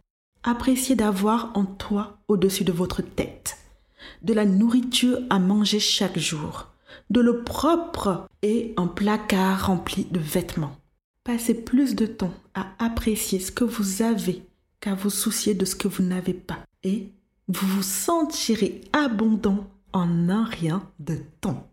Apprécier 0.43 0.95
d'avoir 0.95 1.51
en 1.55 1.65
toi 1.65 2.17
au-dessus 2.27 2.65
de 2.65 2.73
votre 2.73 3.01
tête, 3.01 3.57
de 4.21 4.33
la 4.33 4.45
nourriture 4.45 5.19
à 5.29 5.39
manger 5.39 5.79
chaque 5.79 6.19
jour, 6.19 6.67
de 7.09 7.21
l'eau 7.21 7.43
propre 7.43 8.27
et 8.41 8.73
un 8.75 8.87
placard 8.87 9.67
rempli 9.67 10.05
de 10.11 10.19
vêtements. 10.19 10.75
Passez 11.23 11.53
plus 11.53 11.95
de 11.95 12.05
temps 12.05 12.33
à 12.53 12.67
apprécier 12.79 13.39
ce 13.39 13.51
que 13.51 13.63
vous 13.63 14.01
avez 14.01 14.43
qu'à 14.81 14.95
vous 14.95 15.09
soucier 15.09 15.53
de 15.53 15.63
ce 15.63 15.77
que 15.77 15.87
vous 15.87 16.03
n'avez 16.03 16.33
pas. 16.33 16.59
Et 16.83 17.13
vous 17.47 17.67
vous 17.67 17.83
sentirez 17.83 18.81
abondant 18.91 19.69
en 19.93 20.27
un 20.27 20.43
rien 20.43 20.83
de 20.99 21.17
temps. 21.39 21.69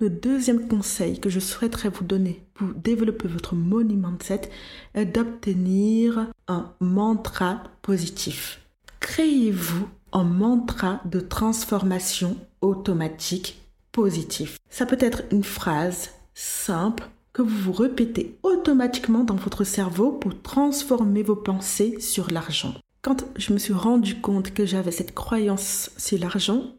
Le 0.00 0.08
deuxième 0.08 0.66
conseil 0.66 1.20
que 1.20 1.28
je 1.28 1.40
souhaiterais 1.40 1.90
vous 1.90 2.04
donner 2.04 2.42
pour 2.54 2.68
développer 2.68 3.28
votre 3.28 3.54
money 3.54 3.96
mindset 3.96 4.48
est 4.94 5.04
d'obtenir 5.04 6.26
un 6.48 6.72
mantra 6.80 7.64
positif. 7.82 8.62
Créez-vous 9.00 9.86
un 10.12 10.24
mantra 10.24 11.02
de 11.04 11.20
transformation 11.20 12.38
automatique 12.62 13.60
positif. 13.92 14.56
Ça 14.70 14.86
peut 14.86 14.96
être 15.00 15.24
une 15.32 15.44
phrase 15.44 16.12
simple 16.32 17.06
que 17.34 17.42
vous 17.42 17.58
vous 17.58 17.72
répétez 17.72 18.38
automatiquement 18.42 19.24
dans 19.24 19.36
votre 19.36 19.64
cerveau 19.64 20.12
pour 20.12 20.40
transformer 20.40 21.22
vos 21.22 21.36
pensées 21.36 22.00
sur 22.00 22.30
l'argent. 22.30 22.72
Quand 23.02 23.26
je 23.36 23.52
me 23.52 23.58
suis 23.58 23.74
rendu 23.74 24.18
compte 24.22 24.54
que 24.54 24.64
j'avais 24.64 24.92
cette 24.92 25.14
croyance 25.14 25.90
sur 25.98 26.18
l'argent, 26.18 26.72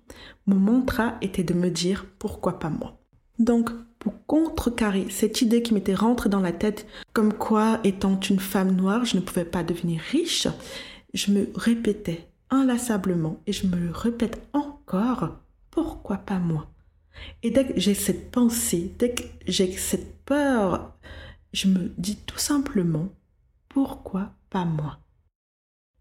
mon 0.47 0.55
mantra 0.55 1.17
était 1.21 1.43
de 1.43 1.53
me 1.53 1.69
dire 1.69 2.07
pourquoi 2.17 2.57
pas 2.57 2.71
moi. 2.71 2.97
Donc, 3.39 3.71
pour 3.99 4.13
contrecarrer 4.25 5.09
cette 5.09 5.41
idée 5.41 5.61
qui 5.61 5.73
m'était 5.73 5.95
rentrée 5.95 6.29
dans 6.29 6.39
la 6.39 6.51
tête, 6.51 6.87
comme 7.13 7.33
quoi 7.33 7.79
étant 7.83 8.19
une 8.19 8.39
femme 8.39 8.75
noire, 8.75 9.05
je 9.05 9.15
ne 9.15 9.21
pouvais 9.21 9.45
pas 9.45 9.63
devenir 9.63 10.01
riche, 10.01 10.47
je 11.13 11.31
me 11.31 11.49
répétais 11.55 12.27
inlassablement 12.49 13.39
et 13.47 13.53
je 13.53 13.67
me 13.67 13.77
le 13.77 13.91
répète 13.91 14.41
encore, 14.53 15.37
pourquoi 15.69 16.17
pas 16.17 16.39
moi? 16.39 16.67
Et 17.43 17.51
dès 17.51 17.65
que 17.65 17.79
j'ai 17.79 17.93
cette 17.93 18.31
pensée, 18.31 18.91
dès 18.97 19.13
que 19.13 19.23
j'ai 19.47 19.71
cette 19.77 20.23
peur, 20.23 20.93
je 21.53 21.67
me 21.67 21.91
dis 21.97 22.17
tout 22.17 22.39
simplement, 22.39 23.09
pourquoi 23.69 24.31
pas 24.49 24.65
moi? 24.65 24.99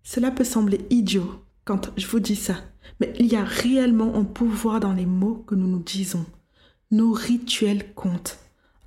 Cela 0.03 0.31
peut 0.31 0.45
sembler 0.45 0.81
idiot 0.91 1.45
quand 1.65 1.91
je 1.97 2.07
vous 2.07 2.21
dis 2.21 2.37
ça, 2.37 2.57
mais 2.99 3.13
il 3.19 3.27
y 3.27 3.37
a 3.37 3.45
réellement 3.45 4.15
un 4.15 4.25
pouvoir 4.25 4.81
dans 4.81 4.93
les 4.93 5.07
mots 5.07 5.45
que 5.47 5.55
nous 5.55 5.69
nous 5.69 5.83
disons. 5.83 6.25
Nos 6.93 7.13
rituels 7.13 7.95
comptent. 7.95 8.39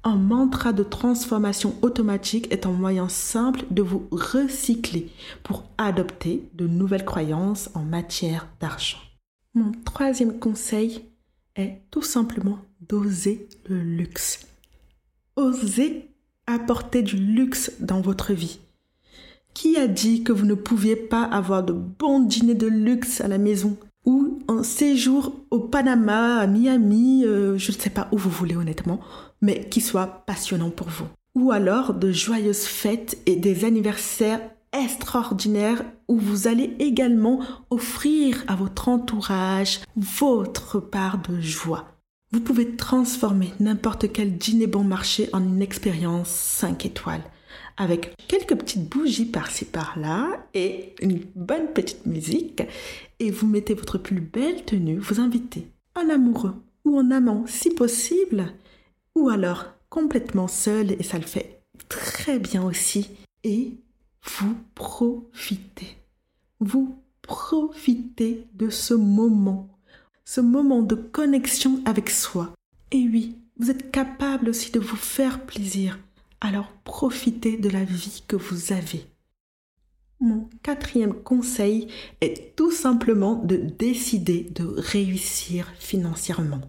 Un 0.03 0.17
mantra 0.17 0.73
de 0.73 0.83
transformation 0.83 1.73
automatique 1.81 2.51
est 2.51 2.65
un 2.65 2.71
moyen 2.73 3.07
simple 3.07 3.63
de 3.71 3.81
vous 3.81 4.05
recycler 4.11 5.09
pour 5.43 5.63
adopter 5.77 6.43
de 6.53 6.67
nouvelles 6.67 7.05
croyances 7.05 7.69
en 7.73 7.83
matière 7.83 8.49
d'argent. 8.59 8.97
Mon 9.53 9.71
troisième 9.85 10.37
conseil 10.37 11.05
est 11.55 11.79
tout 11.91 12.01
simplement 12.01 12.59
d'oser 12.81 13.47
le 13.69 13.81
luxe. 13.81 14.47
Osez 15.37 16.09
apporter 16.45 17.03
du 17.03 17.15
luxe 17.15 17.71
dans 17.79 18.01
votre 18.01 18.33
vie. 18.33 18.59
Qui 19.53 19.77
a 19.77 19.87
dit 19.87 20.23
que 20.23 20.33
vous 20.33 20.45
ne 20.45 20.55
pouviez 20.55 20.97
pas 20.97 21.23
avoir 21.23 21.63
de 21.63 21.71
bons 21.71 22.19
dîners 22.19 22.55
de 22.55 22.67
luxe 22.67 23.21
à 23.21 23.29
la 23.29 23.37
maison? 23.37 23.77
Ou 24.05 24.39
un 24.47 24.63
séjour 24.63 25.33
au 25.51 25.59
Panama, 25.59 26.39
à 26.39 26.47
Miami, 26.47 27.25
euh, 27.25 27.57
je 27.57 27.71
ne 27.71 27.77
sais 27.77 27.89
pas 27.89 28.07
où 28.11 28.17
vous 28.17 28.29
voulez 28.29 28.55
honnêtement, 28.55 28.99
mais 29.41 29.67
qui 29.69 29.81
soit 29.81 30.23
passionnant 30.25 30.69
pour 30.69 30.89
vous. 30.89 31.07
Ou 31.35 31.51
alors 31.51 31.93
de 31.93 32.11
joyeuses 32.11 32.65
fêtes 32.65 33.17
et 33.25 33.35
des 33.35 33.65
anniversaires 33.65 34.41
extraordinaire 34.73 35.83
où 36.07 36.17
vous 36.17 36.47
allez 36.47 36.75
également 36.79 37.39
offrir 37.69 38.43
à 38.47 38.55
votre 38.55 38.89
entourage 38.89 39.81
votre 39.95 40.79
part 40.79 41.19
de 41.19 41.39
joie. 41.39 41.85
Vous 42.31 42.41
pouvez 42.41 42.75
transformer 42.75 43.53
n'importe 43.59 44.11
quel 44.11 44.37
dîner 44.37 44.65
bon 44.65 44.83
marché 44.83 45.29
en 45.33 45.43
une 45.43 45.61
expérience 45.61 46.29
5 46.29 46.87
étoiles 46.87 47.23
avec 47.77 48.13
quelques 48.27 48.55
petites 48.55 48.89
bougies 48.89 49.25
par-ci 49.25 49.65
par-là 49.65 50.45
et 50.53 50.93
une 51.01 51.21
bonne 51.35 51.67
petite 51.73 52.05
musique 52.05 52.63
et 53.19 53.31
vous 53.31 53.47
mettez 53.47 53.73
votre 53.73 53.97
plus 53.97 54.19
belle 54.19 54.63
tenue, 54.65 54.97
vous 54.97 55.19
invitez 55.19 55.67
un 55.95 56.09
amoureux 56.09 56.55
ou 56.85 56.99
un 56.99 57.11
amant 57.11 57.45
si 57.47 57.69
possible 57.69 58.45
ou 59.15 59.29
alors 59.29 59.65
complètement 59.89 60.47
seul 60.47 60.91
et 60.91 61.03
ça 61.03 61.17
le 61.17 61.25
fait 61.25 61.61
très 61.89 62.39
bien 62.39 62.63
aussi 62.63 63.09
et 63.43 63.73
vous 64.23 64.55
profitez. 64.75 65.97
Vous 66.59 66.97
profitez 67.21 68.45
de 68.53 68.69
ce 68.69 68.93
moment, 68.93 69.69
ce 70.25 70.41
moment 70.41 70.81
de 70.81 70.95
connexion 70.95 71.81
avec 71.85 72.09
soi. 72.09 72.53
Et 72.91 73.07
oui, 73.07 73.37
vous 73.57 73.69
êtes 73.69 73.91
capable 73.91 74.49
aussi 74.49 74.71
de 74.71 74.79
vous 74.79 74.95
faire 74.95 75.45
plaisir. 75.45 75.99
Alors 76.43 76.67
profitez 76.83 77.55
de 77.55 77.69
la 77.69 77.85
vie 77.85 78.21
que 78.27 78.35
vous 78.35 78.73
avez. 78.73 79.07
Mon 80.19 80.49
quatrième 80.61 81.13
conseil 81.13 81.87
est 82.19 82.53
tout 82.57 82.71
simplement 82.71 83.35
de 83.35 83.55
décider 83.55 84.51
de 84.53 84.65
réussir 84.65 85.71
financièrement. 85.79 86.59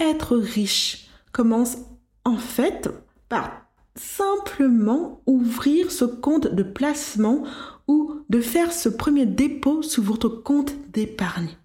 Être 0.00 0.34
riche 0.34 1.08
commence 1.30 1.76
en 2.24 2.38
fait 2.38 2.88
par 3.28 3.66
simplement 3.96 5.20
ouvrir 5.26 5.92
ce 5.92 6.06
compte 6.06 6.46
de 6.46 6.62
placement 6.62 7.42
ou 7.86 8.22
de 8.30 8.40
faire 8.40 8.72
ce 8.72 8.88
premier 8.88 9.26
dépôt 9.26 9.82
sur 9.82 10.02
votre 10.02 10.30
compte 10.30 10.72
d'épargne. 10.90 11.58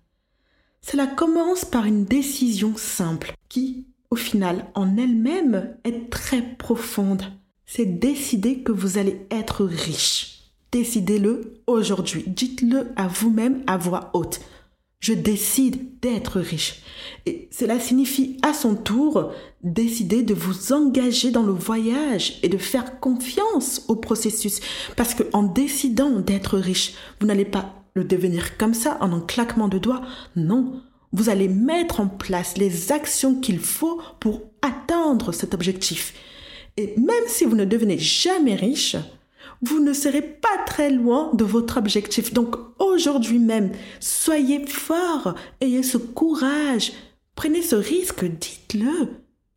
Cela 0.81 1.07
commence 1.07 1.63
par 1.63 1.85
une 1.85 2.03
décision 2.03 2.75
simple 2.75 3.33
qui, 3.47 3.87
au 4.09 4.17
final, 4.17 4.65
en 4.75 4.97
elle-même, 4.97 5.77
est 5.85 6.09
très 6.09 6.41
profonde. 6.41 7.23
C'est 7.65 7.85
décider 7.85 8.59
que 8.59 8.71
vous 8.71 8.97
allez 8.97 9.25
être 9.31 9.65
riche. 9.65 10.51
Décidez-le 10.71 11.61
aujourd'hui. 11.67 12.23
Dites-le 12.27 12.87
à 12.95 13.07
vous-même 13.07 13.63
à 13.67 13.77
voix 13.77 14.09
haute. 14.13 14.41
Je 14.99 15.13
décide 15.13 15.99
d'être 15.99 16.39
riche. 16.39 16.81
Et 17.25 17.49
cela 17.51 17.79
signifie 17.79 18.37
à 18.41 18.53
son 18.53 18.75
tour 18.75 19.33
décider 19.61 20.23
de 20.23 20.33
vous 20.33 20.71
engager 20.71 21.29
dans 21.29 21.43
le 21.43 21.51
voyage 21.51 22.39
et 22.41 22.47
de 22.47 22.57
faire 22.57 22.99
confiance 22.99 23.83
au 23.89 23.97
processus. 23.97 24.61
Parce 24.95 25.13
qu'en 25.13 25.43
décidant 25.43 26.19
d'être 26.19 26.57
riche, 26.57 26.93
vous 27.19 27.27
n'allez 27.27 27.45
pas 27.45 27.83
le 27.95 28.03
devenir 28.03 28.57
comme 28.57 28.73
ça 28.73 28.97
en 29.01 29.11
un 29.11 29.21
claquement 29.21 29.67
de 29.67 29.77
doigts. 29.77 30.01
Non, 30.35 30.81
vous 31.11 31.29
allez 31.29 31.47
mettre 31.47 31.99
en 31.99 32.07
place 32.07 32.57
les 32.57 32.91
actions 32.91 33.35
qu'il 33.35 33.59
faut 33.59 34.01
pour 34.19 34.41
atteindre 34.61 35.31
cet 35.31 35.53
objectif. 35.53 36.13
Et 36.77 36.95
même 36.97 37.27
si 37.27 37.45
vous 37.45 37.55
ne 37.55 37.65
devenez 37.65 37.97
jamais 37.97 38.55
riche, 38.55 38.95
vous 39.61 39.79
ne 39.79 39.93
serez 39.93 40.21
pas 40.21 40.57
très 40.65 40.89
loin 40.89 41.31
de 41.33 41.43
votre 41.43 41.77
objectif. 41.77 42.33
Donc 42.33 42.55
aujourd'hui 42.79 43.39
même, 43.39 43.71
soyez 43.99 44.65
fort, 44.65 45.35
ayez 45.61 45.83
ce 45.83 45.97
courage, 45.97 46.91
prenez 47.35 47.61
ce 47.61 47.75
risque, 47.75 48.25
dites-le. 48.25 49.09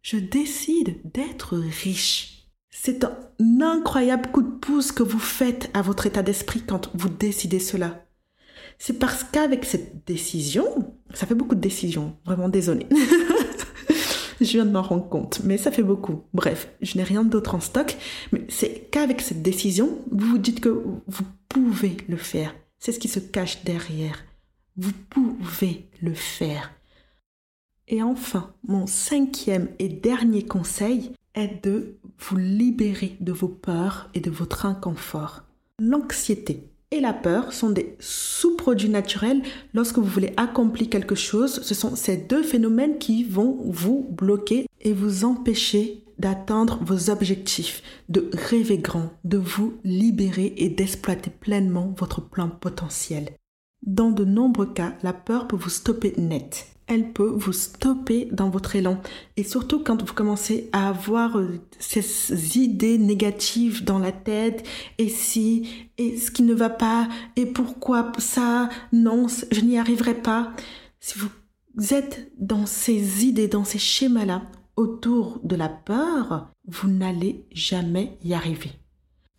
Je 0.03 0.19
décide 0.19 1.01
d'être 1.13 1.57
riche. 1.57 2.47
C'est 2.71 3.05
un 3.05 3.61
incroyable 3.61 4.31
coup 4.31 4.43
de 4.43 4.51
pouce 4.51 4.93
que 4.93 5.03
vous 5.03 5.19
faites 5.19 5.71
à 5.75 5.83
votre 5.83 6.07
état 6.07 6.23
d'esprit 6.23 6.63
quand 6.65 6.91
vous 6.95 7.09
décidez 7.09 7.59
cela. 7.59 8.07
C'est 8.79 8.99
parce 8.99 9.25
qu'avec 9.25 9.65
cette 9.65 10.07
décision, 10.07 10.65
ça 11.13 11.27
fait 11.27 11.35
beaucoup 11.35 11.55
de 11.55 11.61
décisions, 11.61 12.17
vraiment 12.25 12.49
désolé. 12.49 12.87
je 14.41 14.53
viens 14.53 14.67
de 14.67 14.71
m'en 14.71 14.83
rendre 14.83 15.09
compte, 15.09 15.41
mais 15.45 15.59
ça 15.59 15.71
fait 15.71 15.83
beaucoup. 15.83 16.23
Bref, 16.35 16.69
je 16.83 16.97
n'ai 16.97 17.05
rien 17.05 17.25
d'autre 17.25 17.55
en 17.55 17.61
stock, 17.61 17.97
mais 18.33 18.45
c'est 18.49 18.89
qu'avec 18.91 19.21
cette 19.21 19.43
décision, 19.43 19.99
vous 20.11 20.27
vous 20.27 20.39
dites 20.39 20.61
que 20.61 20.69
vous 20.69 21.25
pouvez 21.49 21.97
le 22.09 22.17
faire. 22.17 22.55
C'est 22.79 22.93
ce 22.93 22.99
qui 22.99 23.09
se 23.09 23.21
cache 23.21 23.65
derrière. 23.65 24.25
Vous 24.77 24.93
pouvez 25.11 25.89
le 26.03 26.15
faire. 26.15 26.73
Et 27.89 28.03
enfin, 28.03 28.53
mon 28.67 28.87
cinquième 28.87 29.69
et 29.79 29.89
dernier 29.89 30.45
conseil 30.45 31.13
est 31.35 31.65
de 31.65 31.99
vous 32.19 32.37
libérer 32.37 33.17
de 33.21 33.33
vos 33.33 33.49
peurs 33.49 34.11
et 34.15 34.21
de 34.21 34.31
votre 34.31 34.67
inconfort. 34.67 35.43
L'anxiété 35.79 36.71
et 36.91 37.01
la 37.01 37.13
peur 37.13 37.53
sont 37.53 37.71
des 37.71 37.97
sous-produits 37.99 38.89
naturels 38.89 39.43
lorsque 39.75 39.99
vous 39.99 40.05
voulez 40.05 40.33
accomplir 40.37 40.89
quelque 40.89 41.15
chose. 41.15 41.61
Ce 41.63 41.75
sont 41.75 41.97
ces 41.97 42.17
deux 42.17 42.43
phénomènes 42.43 42.99
qui 42.99 43.25
vont 43.25 43.59
vous 43.65 44.07
bloquer 44.11 44.67
et 44.81 44.93
vous 44.93 45.25
empêcher 45.25 46.05
d'atteindre 46.19 46.79
vos 46.83 47.11
objectifs, 47.11 47.83
de 48.09 48.31
rêver 48.33 48.79
grand, 48.79 49.11
de 49.25 49.37
vous 49.37 49.75
libérer 49.85 50.55
et 50.57 50.69
d'exploiter 50.69 51.31
pleinement 51.31 51.95
votre 51.99 52.23
plein 52.23 52.49
potentiel. 52.49 53.31
Dans 53.85 54.11
de 54.11 54.25
nombreux 54.25 54.73
cas, 54.73 54.95
la 55.03 55.13
peur 55.13 55.47
peut 55.47 55.57
vous 55.57 55.71
stopper 55.71 56.15
net 56.17 56.76
elle 56.87 57.13
peut 57.13 57.33
vous 57.35 57.53
stopper 57.53 58.29
dans 58.33 58.49
votre 58.49 58.77
élan. 58.77 59.01
Et 59.37 59.45
surtout 59.45 59.83
quand 59.83 60.03
vous 60.03 60.15
commencez 60.15 60.69
à 60.73 60.89
avoir 60.89 61.39
euh, 61.39 61.61
ces 61.79 62.59
idées 62.59 62.99
négatives 62.99 63.85
dans 63.85 63.99
la 63.99 64.13
tête, 64.13 64.67
et 64.99 65.09
si, 65.09 65.89
et 65.99 66.17
ce 66.17 66.31
qui 66.31 66.43
ne 66.43 66.55
va 66.55 66.71
pas, 66.71 67.09
et 67.37 67.47
pourquoi 67.47 68.13
ça, 68.19 68.69
non, 68.93 69.27
je 69.51 69.61
n'y 69.61 69.79
arriverai 69.79 70.15
pas. 70.15 70.53
Si 71.01 71.19
vous 71.19 71.95
êtes 71.95 72.31
dans 72.39 72.67
ces 72.67 73.27
idées, 73.27 73.49
dans 73.49 73.65
ces 73.65 73.79
schémas-là, 73.79 74.43
autour 74.77 75.41
de 75.43 75.57
la 75.57 75.69
peur, 75.69 76.51
vous 76.67 76.89
n'allez 76.89 77.47
jamais 77.53 78.19
y 78.23 78.35
arriver. 78.35 78.73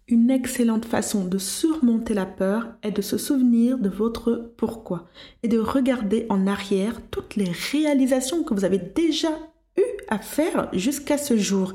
Une 0.10 0.32
excellente 0.32 0.86
façon 0.86 1.26
de 1.26 1.38
surmonter 1.38 2.13
la 2.13 2.26
peur 2.26 2.78
est 2.82 2.91
de 2.91 3.02
se 3.02 3.17
souvenir 3.17 3.78
de 3.78 3.89
votre 3.89 4.54
pourquoi 4.56 5.10
et 5.43 5.50
de 5.50 5.60
regarder 5.60 6.26
en 6.30 6.48
arrière 6.48 7.02
toutes 7.12 7.36
les 7.36 7.52
réalisations 7.74 8.43
que 8.43 8.54
vous 8.54 8.63
avez 8.63 8.78
déjà 8.78 9.38
eu 9.76 9.84
à 10.08 10.20
faire 10.20 10.70
jusqu'à 10.72 11.17
ce 11.17 11.36
jour 11.36 11.74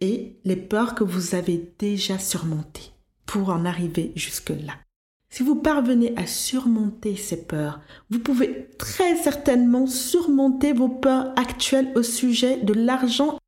et 0.00 0.36
les 0.44 0.56
peurs 0.56 0.94
que 0.94 1.04
vous 1.04 1.34
avez 1.34 1.70
déjà 1.78 2.18
surmontées 2.18 2.92
pour 3.26 3.50
en 3.50 3.66
arriver 3.66 4.12
jusque-là. 4.16 4.72
Si 5.28 5.42
vous 5.42 5.56
parvenez 5.56 6.14
à 6.16 6.26
surmonter 6.26 7.14
ces 7.14 7.44
peurs, 7.44 7.80
vous 8.08 8.20
pouvez 8.20 8.68
très 8.78 9.16
certainement 9.16 9.86
surmonter 9.86 10.72
vos 10.72 10.88
peurs 10.88 11.34
actuelles 11.38 11.92
au 11.94 12.02
sujet 12.02 12.56
de 12.56 12.72
l'argent 12.72 13.38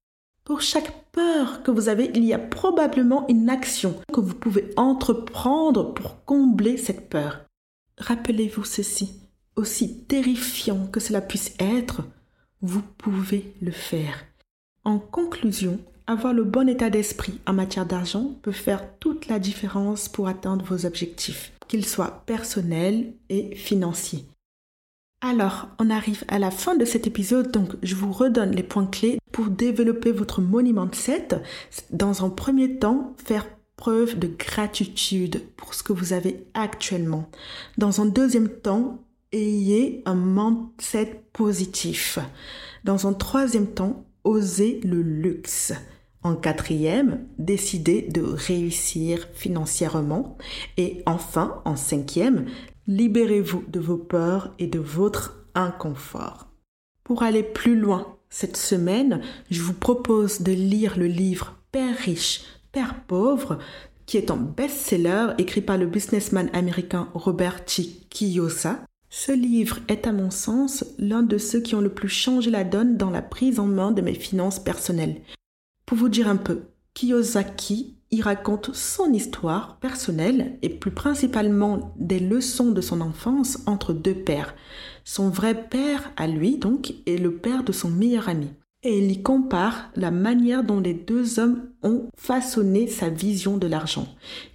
pour 0.48 0.62
chaque 0.62 1.04
peur 1.12 1.62
que 1.62 1.70
vous 1.70 1.90
avez, 1.90 2.10
il 2.14 2.24
y 2.24 2.32
a 2.32 2.38
probablement 2.38 3.26
une 3.28 3.50
action 3.50 4.00
que 4.14 4.20
vous 4.20 4.34
pouvez 4.34 4.70
entreprendre 4.78 5.92
pour 5.92 6.24
combler 6.24 6.78
cette 6.78 7.10
peur. 7.10 7.44
Rappelez-vous 7.98 8.64
ceci, 8.64 9.20
aussi 9.56 10.04
terrifiant 10.04 10.86
que 10.86 11.00
cela 11.00 11.20
puisse 11.20 11.52
être, 11.58 12.00
vous 12.62 12.80
pouvez 12.80 13.52
le 13.60 13.72
faire. 13.72 14.24
En 14.84 14.98
conclusion, 14.98 15.80
avoir 16.06 16.32
le 16.32 16.44
bon 16.44 16.66
état 16.66 16.88
d'esprit 16.88 17.38
en 17.46 17.52
matière 17.52 17.84
d'argent 17.84 18.32
peut 18.40 18.50
faire 18.50 18.82
toute 19.00 19.28
la 19.28 19.38
différence 19.38 20.08
pour 20.08 20.28
atteindre 20.28 20.64
vos 20.64 20.86
objectifs, 20.86 21.52
qu'ils 21.68 21.84
soient 21.84 22.22
personnels 22.24 23.12
et 23.28 23.54
financiers. 23.54 24.24
Alors, 25.20 25.68
on 25.78 25.90
arrive 25.90 26.24
à 26.28 26.38
la 26.38 26.50
fin 26.50 26.74
de 26.74 26.86
cet 26.86 27.06
épisode, 27.06 27.50
donc 27.50 27.72
je 27.82 27.94
vous 27.94 28.12
redonne 28.12 28.52
les 28.52 28.62
points 28.62 28.86
clés 28.86 29.17
pour 29.38 29.50
développer 29.50 30.10
votre 30.10 30.40
money 30.40 30.72
mindset. 30.72 31.28
Dans 31.90 32.24
un 32.24 32.28
premier 32.28 32.80
temps, 32.80 33.14
faire 33.24 33.46
preuve 33.76 34.18
de 34.18 34.26
gratitude 34.26 35.44
pour 35.56 35.74
ce 35.74 35.84
que 35.84 35.92
vous 35.92 36.12
avez 36.12 36.44
actuellement. 36.54 37.30
Dans 37.76 38.00
un 38.00 38.06
deuxième 38.06 38.48
temps, 38.48 38.98
ayez 39.30 40.02
un 40.06 40.16
mindset 40.16 41.22
positif. 41.32 42.18
Dans 42.82 43.06
un 43.06 43.12
troisième 43.12 43.68
temps, 43.68 44.06
osez 44.24 44.80
le 44.82 45.02
luxe. 45.02 45.72
En 46.24 46.34
quatrième, 46.34 47.24
décidez 47.38 48.02
de 48.02 48.22
réussir 48.22 49.28
financièrement. 49.34 50.36
Et 50.78 51.04
enfin, 51.06 51.62
en 51.64 51.76
cinquième, 51.76 52.46
Libérez-vous 52.88 53.64
de 53.68 53.80
vos 53.80 53.98
peurs 53.98 54.54
et 54.58 54.66
de 54.66 54.78
votre 54.78 55.44
inconfort. 55.54 56.48
Pour 57.04 57.22
aller 57.22 57.42
plus 57.42 57.78
loin 57.78 58.17
cette 58.30 58.56
semaine, 58.56 59.22
je 59.50 59.62
vous 59.62 59.74
propose 59.74 60.42
de 60.42 60.52
lire 60.52 60.98
le 60.98 61.06
livre 61.06 61.56
Père 61.72 61.96
riche, 61.96 62.42
Père 62.72 63.02
pauvre, 63.06 63.58
qui 64.06 64.16
est 64.16 64.30
un 64.30 64.36
best-seller 64.36 65.28
écrit 65.38 65.60
par 65.60 65.76
le 65.76 65.86
businessman 65.86 66.50
américain 66.52 67.08
Robert 67.14 67.64
T. 67.64 67.84
Kiyosaki. 68.10 68.80
Ce 69.10 69.32
livre 69.32 69.78
est 69.88 70.06
à 70.06 70.12
mon 70.12 70.30
sens 70.30 70.84
l'un 70.98 71.22
de 71.22 71.38
ceux 71.38 71.60
qui 71.60 71.74
ont 71.74 71.80
le 71.80 71.92
plus 71.92 72.10
changé 72.10 72.50
la 72.50 72.64
donne 72.64 72.96
dans 72.96 73.10
la 73.10 73.22
prise 73.22 73.58
en 73.58 73.66
main 73.66 73.90
de 73.90 74.02
mes 74.02 74.14
finances 74.14 74.58
personnelles. 74.58 75.22
Pour 75.86 75.96
vous 75.96 76.10
dire 76.10 76.28
un 76.28 76.36
peu, 76.36 76.64
Kiyosaki 76.92 77.97
y 78.10 78.22
raconte 78.22 78.74
son 78.74 79.12
histoire 79.12 79.78
personnelle 79.78 80.58
et 80.62 80.68
plus 80.68 80.90
principalement 80.90 81.94
des 81.98 82.20
leçons 82.20 82.70
de 82.70 82.80
son 82.80 83.00
enfance 83.00 83.58
entre 83.66 83.92
deux 83.92 84.14
pères. 84.14 84.54
Son 85.04 85.28
vrai 85.28 85.68
père 85.68 86.10
à 86.16 86.26
lui 86.26 86.56
donc 86.56 86.94
et 87.06 87.18
le 87.18 87.36
père 87.36 87.64
de 87.64 87.72
son 87.72 87.90
meilleur 87.90 88.28
ami. 88.28 88.48
Et 88.84 88.98
il 88.98 89.10
y 89.10 89.22
compare 89.22 89.90
la 89.96 90.12
manière 90.12 90.62
dont 90.62 90.78
les 90.78 90.94
deux 90.94 91.40
hommes 91.40 91.68
ont 91.82 92.08
façonné 92.16 92.86
sa 92.86 93.08
vision 93.08 93.56
de 93.56 93.66
l'argent. 93.66 94.06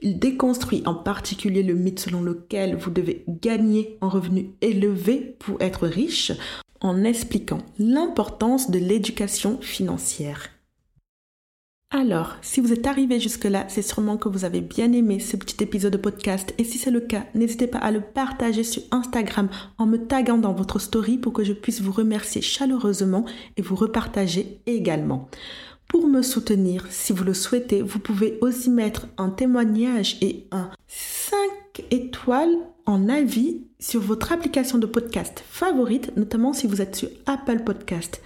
Il 0.02 0.18
déconstruit 0.18 0.82
en 0.86 0.96
particulier 0.96 1.62
le 1.62 1.74
mythe 1.74 2.00
selon 2.00 2.22
lequel 2.22 2.78
vous 2.78 2.90
devez 2.90 3.26
gagner 3.28 3.98
un 4.02 4.08
revenu 4.08 4.52
élevé 4.62 5.36
pour 5.40 5.62
être 5.62 5.88
riche 5.88 6.32
en 6.80 7.04
expliquant 7.04 7.60
l'importance 7.78 8.72
de 8.72 8.80
l'éducation 8.80 9.60
financière. 9.60 10.53
Alors, 11.96 12.38
si 12.42 12.60
vous 12.60 12.74
êtes 12.74 12.88
arrivé 12.88 13.20
jusque-là, 13.20 13.66
c'est 13.68 13.84
sûrement 13.84 14.18
que 14.18 14.28
vous 14.28 14.46
avez 14.46 14.62
bien 14.62 14.92
aimé 14.94 15.20
ce 15.20 15.38
petit 15.38 15.64
épisode 15.64 15.94
de 15.94 15.98
podcast. 15.98 16.52
Et 16.58 16.64
si 16.64 16.80
c'est 16.80 16.90
le 16.90 17.02
cas, 17.02 17.26
n'hésitez 17.36 17.68
pas 17.68 17.78
à 17.78 17.92
le 17.92 18.02
partager 18.02 18.64
sur 18.64 18.82
Instagram 18.90 19.48
en 19.78 19.86
me 19.86 19.98
taguant 19.98 20.40
dans 20.40 20.54
votre 20.54 20.80
story 20.80 21.20
pour 21.20 21.34
que 21.34 21.44
je 21.44 21.54
puisse 21.54 21.82
vous 21.82 21.92
remercier 21.92 22.42
chaleureusement 22.42 23.26
et 23.58 23.62
vous 23.62 23.76
repartager 23.76 24.60
également. 24.66 25.30
Pour 25.88 26.08
me 26.08 26.24
soutenir, 26.24 26.88
si 26.90 27.14
vous 27.14 27.24
le 27.24 27.36
souhaitez, 27.36 27.84
vous 27.84 28.00
pouvez 28.00 28.40
aussi 28.42 28.72
mettre 28.72 29.06
un 29.20 29.30
témoignage 29.30 30.18
et 30.22 30.48
un 30.52 30.72
5 30.88 31.38
étoiles 31.92 32.58
en 32.88 33.08
avis 33.08 33.62
sur 33.80 34.02
votre 34.02 34.32
application 34.32 34.80
de 34.80 34.88
podcast 34.88 35.44
favorite, 35.48 36.18
notamment 36.18 36.54
si 36.54 36.66
vous 36.66 36.82
êtes 36.82 36.96
sur 36.96 37.10
Apple 37.28 37.60
Podcast. 37.64 38.20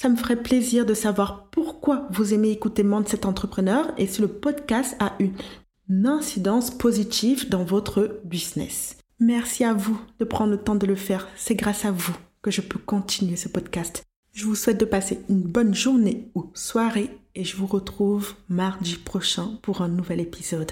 Ça 0.00 0.08
me 0.08 0.14
ferait 0.14 0.40
plaisir 0.40 0.86
de 0.86 0.94
savoir 0.94 1.48
pourquoi 1.50 2.06
vous 2.12 2.32
aimez 2.32 2.52
écouter 2.52 2.86
cet 3.06 3.26
Entrepreneur 3.26 3.92
et 3.98 4.06
si 4.06 4.20
le 4.20 4.28
podcast 4.28 4.94
a 5.00 5.14
une 5.18 6.06
incidence 6.06 6.70
positive 6.70 7.48
dans 7.48 7.64
votre 7.64 8.20
business. 8.24 8.96
Merci 9.18 9.64
à 9.64 9.74
vous 9.74 10.00
de 10.20 10.24
prendre 10.24 10.52
le 10.52 10.58
temps 10.58 10.76
de 10.76 10.86
le 10.86 10.94
faire. 10.94 11.26
C'est 11.34 11.56
grâce 11.56 11.84
à 11.84 11.90
vous 11.90 12.16
que 12.42 12.52
je 12.52 12.60
peux 12.60 12.78
continuer 12.78 13.34
ce 13.34 13.48
podcast. 13.48 14.04
Je 14.32 14.44
vous 14.44 14.54
souhaite 14.54 14.78
de 14.78 14.84
passer 14.84 15.18
une 15.28 15.42
bonne 15.42 15.74
journée 15.74 16.30
ou 16.36 16.48
soirée 16.54 17.10
et 17.34 17.42
je 17.42 17.56
vous 17.56 17.66
retrouve 17.66 18.34
mardi 18.48 18.94
prochain 18.94 19.58
pour 19.62 19.82
un 19.82 19.88
nouvel 19.88 20.20
épisode. 20.20 20.70